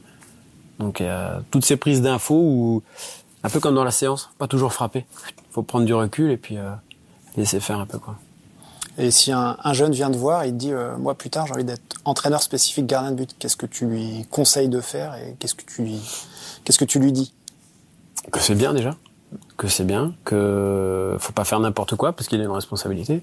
[0.80, 2.84] Donc a toutes ces prises d'infos où,
[3.44, 5.06] un peu comme dans la séance, pas toujours frapper.
[5.52, 6.72] Faut prendre du recul et puis euh,
[7.38, 8.16] laisser faire un peu quoi.
[8.98, 11.48] Et si un, un, jeune vient te voir, il te dit euh, moi plus tard
[11.48, 15.16] j'ai envie d'être entraîneur spécifique gardien de but, qu'est-ce que tu lui conseilles de faire
[15.16, 16.00] et qu'est-ce que tu lui
[16.64, 17.34] qu'est-ce que tu lui dis?
[18.32, 18.96] Que c'est bien déjà,
[19.58, 23.22] que c'est bien, que faut pas faire n'importe quoi parce qu'il a une responsabilité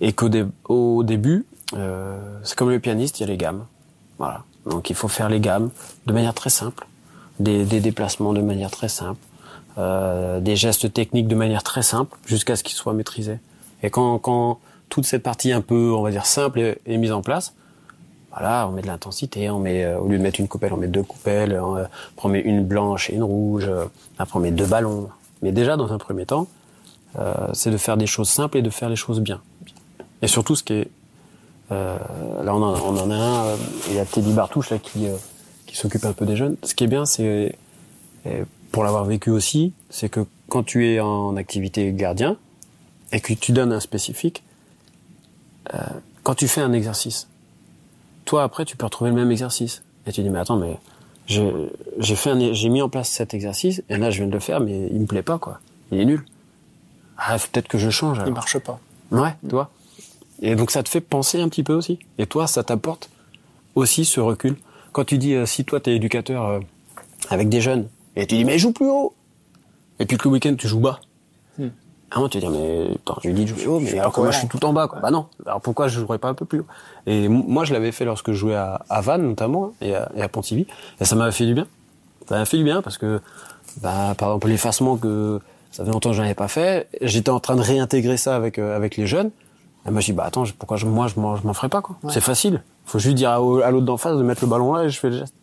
[0.00, 0.30] et qu'au
[0.68, 1.44] au début
[1.76, 3.66] euh, c'est comme le pianiste, il y a les gammes.
[4.18, 4.44] Voilà.
[4.66, 5.70] Donc il faut faire les gammes
[6.06, 6.86] de manière très simple,
[7.40, 9.20] des, des déplacements de manière très simple,
[9.78, 13.38] euh, des gestes techniques de manière très simple, jusqu'à ce qu'ils soient maîtrisés.
[13.82, 14.58] Et quand, quand
[14.94, 17.52] toute cette partie un peu, on va dire, simple est, mise en place,
[18.30, 20.76] voilà, on met de l'intensité, on met, euh, au lieu de mettre une coupelle, on
[20.76, 23.86] met deux coupelles, on, euh, met une blanche et une rouge, euh,
[24.20, 25.08] après on met deux ballons.
[25.42, 26.46] Mais déjà, dans un premier temps,
[27.18, 29.40] euh, c'est de faire des choses simples et de faire les choses bien.
[30.22, 30.90] Et surtout, ce qui est
[31.70, 33.56] là, on en, a un,
[33.88, 35.08] il y a Teddy Bartouche là qui,
[35.66, 36.54] qui s'occupe un peu des jeunes.
[36.62, 37.56] Ce qui est bien, c'est
[38.70, 42.36] pour l'avoir vécu aussi, c'est que quand tu es en activité gardien
[43.10, 44.44] et que tu donnes un spécifique,
[45.72, 45.78] euh,
[46.22, 47.28] quand tu fais un exercice,
[48.24, 50.78] toi après tu peux retrouver le même exercice et tu dis mais attends mais
[51.26, 54.60] j'ai fait j'ai mis en place cet exercice et là je viens de le faire
[54.60, 55.60] mais il me plaît pas quoi,
[55.90, 56.24] il est nul.
[57.16, 58.18] Ah peut-être que je change.
[58.18, 58.28] Alors.
[58.28, 58.80] Il marche pas.
[59.10, 59.70] Ouais, toi.
[60.42, 61.98] Et donc ça te fait penser un petit peu aussi.
[62.18, 63.08] Et toi, ça t'apporte
[63.74, 64.56] aussi ce recul.
[64.92, 66.60] Quand tu dis, euh, si toi t'es éducateur euh,
[67.30, 69.14] avec des jeunes, et tu dis, mais joue plus haut
[69.98, 71.00] Et puis que le week-end, tu joues bas.
[72.14, 74.20] Un moment, tu dis, mais attends, je lui dis de jouer haut, mais alors que
[74.20, 74.86] moi je suis tout en bas.
[74.86, 75.00] Quoi.
[75.00, 76.66] Bah non, alors pourquoi je jouerais pas un peu plus haut?
[77.06, 80.22] Et moi, je l'avais fait lorsque je jouais à, à Vannes, notamment, et à, et
[80.22, 80.66] à Pontivy,
[81.00, 81.66] et ça m'avait fait du bien.
[82.28, 83.20] Ça m'a fait du bien parce que,
[83.82, 85.40] bah, par exemple, l'effacement que
[85.72, 88.60] ça fait longtemps que j'en avais pas fait, j'étais en train de réintégrer ça avec,
[88.60, 89.30] euh, avec les jeunes,
[89.86, 91.82] et moi, je dis, bah attends, pourquoi je, moi, je m'en, je m'en ferais pas,
[91.82, 91.96] quoi.
[92.04, 92.12] Ouais.
[92.12, 92.62] C'est facile.
[92.86, 95.00] Faut juste dire à, à l'autre d'en face de mettre le ballon là et je
[95.00, 95.34] fais le geste.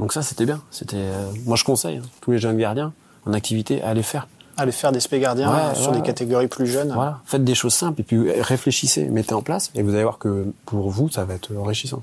[0.00, 0.60] Donc ça, c'était bien.
[0.72, 2.92] C'était, euh, moi, je conseille hein, tous les jeunes gardiens
[3.26, 4.26] en activité à aller faire.
[4.60, 6.92] Aller faire des spé gardiens ouais, sur des catégories plus jeunes.
[6.92, 7.20] Voilà.
[7.24, 10.52] Faites des choses simples et puis réfléchissez, mettez en place et vous allez voir que
[10.66, 12.02] pour vous, ça va être enrichissant.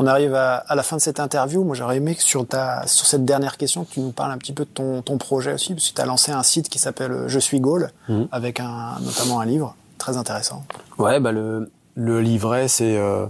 [0.00, 1.64] On arrive à, à la fin de cette interview.
[1.64, 4.38] Moi, j'aurais aimé que sur ta, sur cette dernière question, que tu nous parles un
[4.38, 6.78] petit peu de ton, ton projet aussi, parce que tu as lancé un site qui
[6.78, 8.22] s'appelle Je suis Gaulle, mmh.
[8.30, 10.62] avec un, notamment un livre très intéressant.
[10.98, 13.26] Ouais, bah le, le livret, c'est, euh,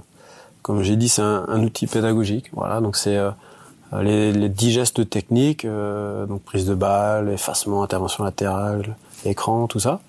[0.61, 2.51] comme j'ai dit, c'est un, un, outil pédagogique.
[2.53, 3.31] Voilà, donc c'est euh,
[3.93, 9.81] les, les 10 gestes techniques, euh, donc prise de balle, effacement, intervention latérale, écran, tout
[9.81, 10.01] ça,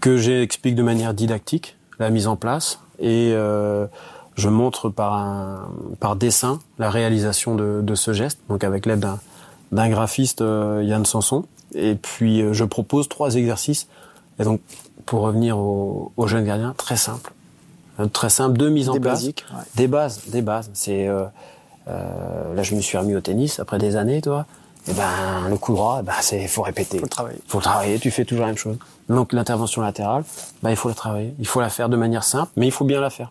[0.00, 3.86] que j'explique de manière didactique, la mise en place, et euh,
[4.36, 5.68] je montre par un,
[6.00, 9.18] par dessin la réalisation de, de ce geste, donc avec l'aide d'un,
[9.72, 11.44] d'un graphiste euh, Yann Sanson.
[11.74, 13.86] Et puis je propose trois exercices.
[14.40, 14.60] Et donc
[15.06, 17.32] pour revenir aux, aux jeunes gardiens, très simple.
[18.00, 19.20] Euh, très simple, deux mises en des place.
[19.20, 19.62] Basiques, ouais.
[19.76, 20.70] Des bases, des bases.
[20.72, 21.08] C'est
[21.90, 24.46] euh, là je me suis remis au tennis après des années, toi.
[24.88, 26.98] Et ben le coup droit, ben c'est faut répéter.
[26.98, 27.38] Faut le travailler.
[27.46, 27.98] Faut le travailler.
[27.98, 28.78] Tu fais toujours la même chose.
[29.08, 30.24] Donc l'intervention latérale,
[30.62, 31.34] ben il faut la travailler.
[31.38, 33.30] Il faut la faire de manière simple, mais il faut bien la faire.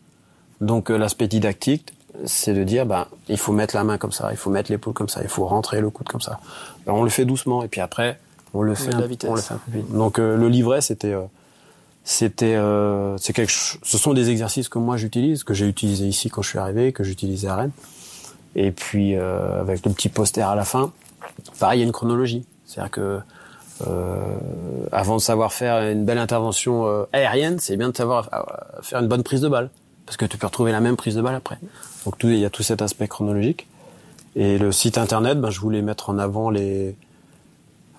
[0.61, 1.93] Donc euh, l'aspect didactique,
[2.25, 4.93] c'est de dire ben il faut mettre la main comme ça, il faut mettre l'épaule
[4.93, 6.39] comme ça, il faut rentrer le coude comme ça.
[6.85, 8.19] Ben, on le fait doucement et puis après
[8.53, 9.91] on le fait, un, on le fait un peu vite.
[9.91, 11.15] Donc euh, le livret c'était
[12.03, 16.29] c'était euh, c'est quelque ce sont des exercices que moi j'utilise que j'ai utilisé ici
[16.29, 17.71] quand je suis arrivé que j'utilisais à Rennes
[18.55, 20.91] et puis euh, avec le petit poster à la fin
[21.59, 22.45] pareil il y a une chronologie.
[22.65, 23.19] C'est à dire que
[23.87, 24.35] euh,
[24.91, 28.99] avant de savoir faire une belle intervention euh, aérienne c'est bien de savoir euh, faire
[28.99, 29.69] une bonne prise de balle.
[30.05, 31.59] Parce que tu peux retrouver la même prise de balle après.
[32.05, 33.67] Donc il y a tout cet aspect chronologique.
[34.35, 36.95] Et le site internet ben, je voulais mettre en avant les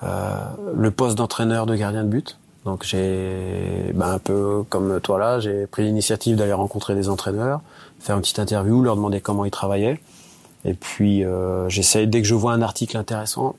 [0.03, 0.35] euh,
[0.75, 2.39] le poste d'entraîneur de gardien de but.
[2.65, 7.61] Donc j'ai, ben un peu comme toi là, j'ai pris l'initiative d'aller rencontrer des entraîneurs,
[8.01, 10.01] faire une petite interview, leur demander comment ils travaillaient.
[10.65, 13.57] Et puis euh, j'essaye dès que je vois un article intéressant,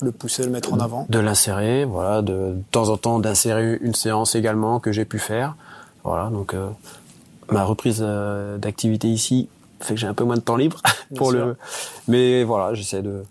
[0.00, 3.78] le pousser, le mettre en avant, de l'insérer, voilà, de, de, temps en temps d'insérer
[3.80, 5.56] une séance également que j'ai pu faire.
[6.02, 6.68] Voilà, donc euh,
[7.50, 9.48] ma reprise euh, d'activité ici
[9.80, 10.80] fait que j'ai un peu moins de temps libre
[11.16, 11.56] pour le.
[12.08, 13.24] Mais voilà, j'essaie de,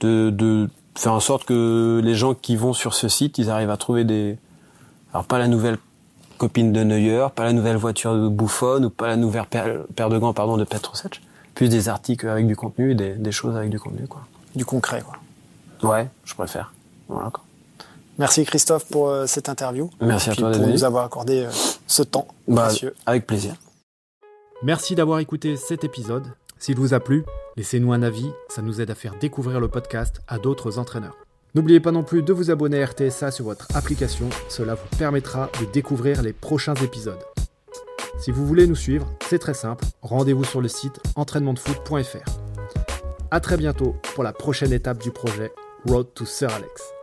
[0.00, 3.70] de, de faire en sorte que les gens qui vont sur ce site, ils arrivent
[3.70, 4.38] à trouver des,
[5.12, 5.78] alors pas la nouvelle
[6.38, 10.10] copine de Neuer, pas la nouvelle voiture de Buffon ou pas la nouvelle paire, paire
[10.10, 11.22] de gants pardon de Petrosec,
[11.56, 14.20] plus des articles avec du contenu, des, des choses avec du contenu quoi.
[14.54, 15.16] Du concret quoi.
[15.90, 16.72] Ouais, je préfère.
[17.08, 17.42] Voilà quoi.
[18.18, 19.90] Merci Christophe pour euh, cette interview.
[20.00, 21.50] Merci à toi pour nous avoir accordé euh,
[21.86, 22.94] ce temps bah, précieux.
[23.06, 23.54] Avec plaisir.
[24.62, 26.24] Merci d'avoir écouté cet épisode.
[26.58, 27.24] S'il vous a plu,
[27.56, 31.16] laissez-nous un avis, ça nous aide à faire découvrir le podcast à d'autres entraîneurs.
[31.54, 35.50] N'oubliez pas non plus de vous abonner à RTSA sur votre application, cela vous permettra
[35.60, 37.22] de découvrir les prochains épisodes.
[38.18, 42.30] Si vous voulez nous suivre, c'est très simple, rendez-vous sur le site entraînementdefoot.fr.
[43.30, 45.52] À très bientôt pour la prochaine étape du projet
[45.86, 46.95] Road to Sir Alex.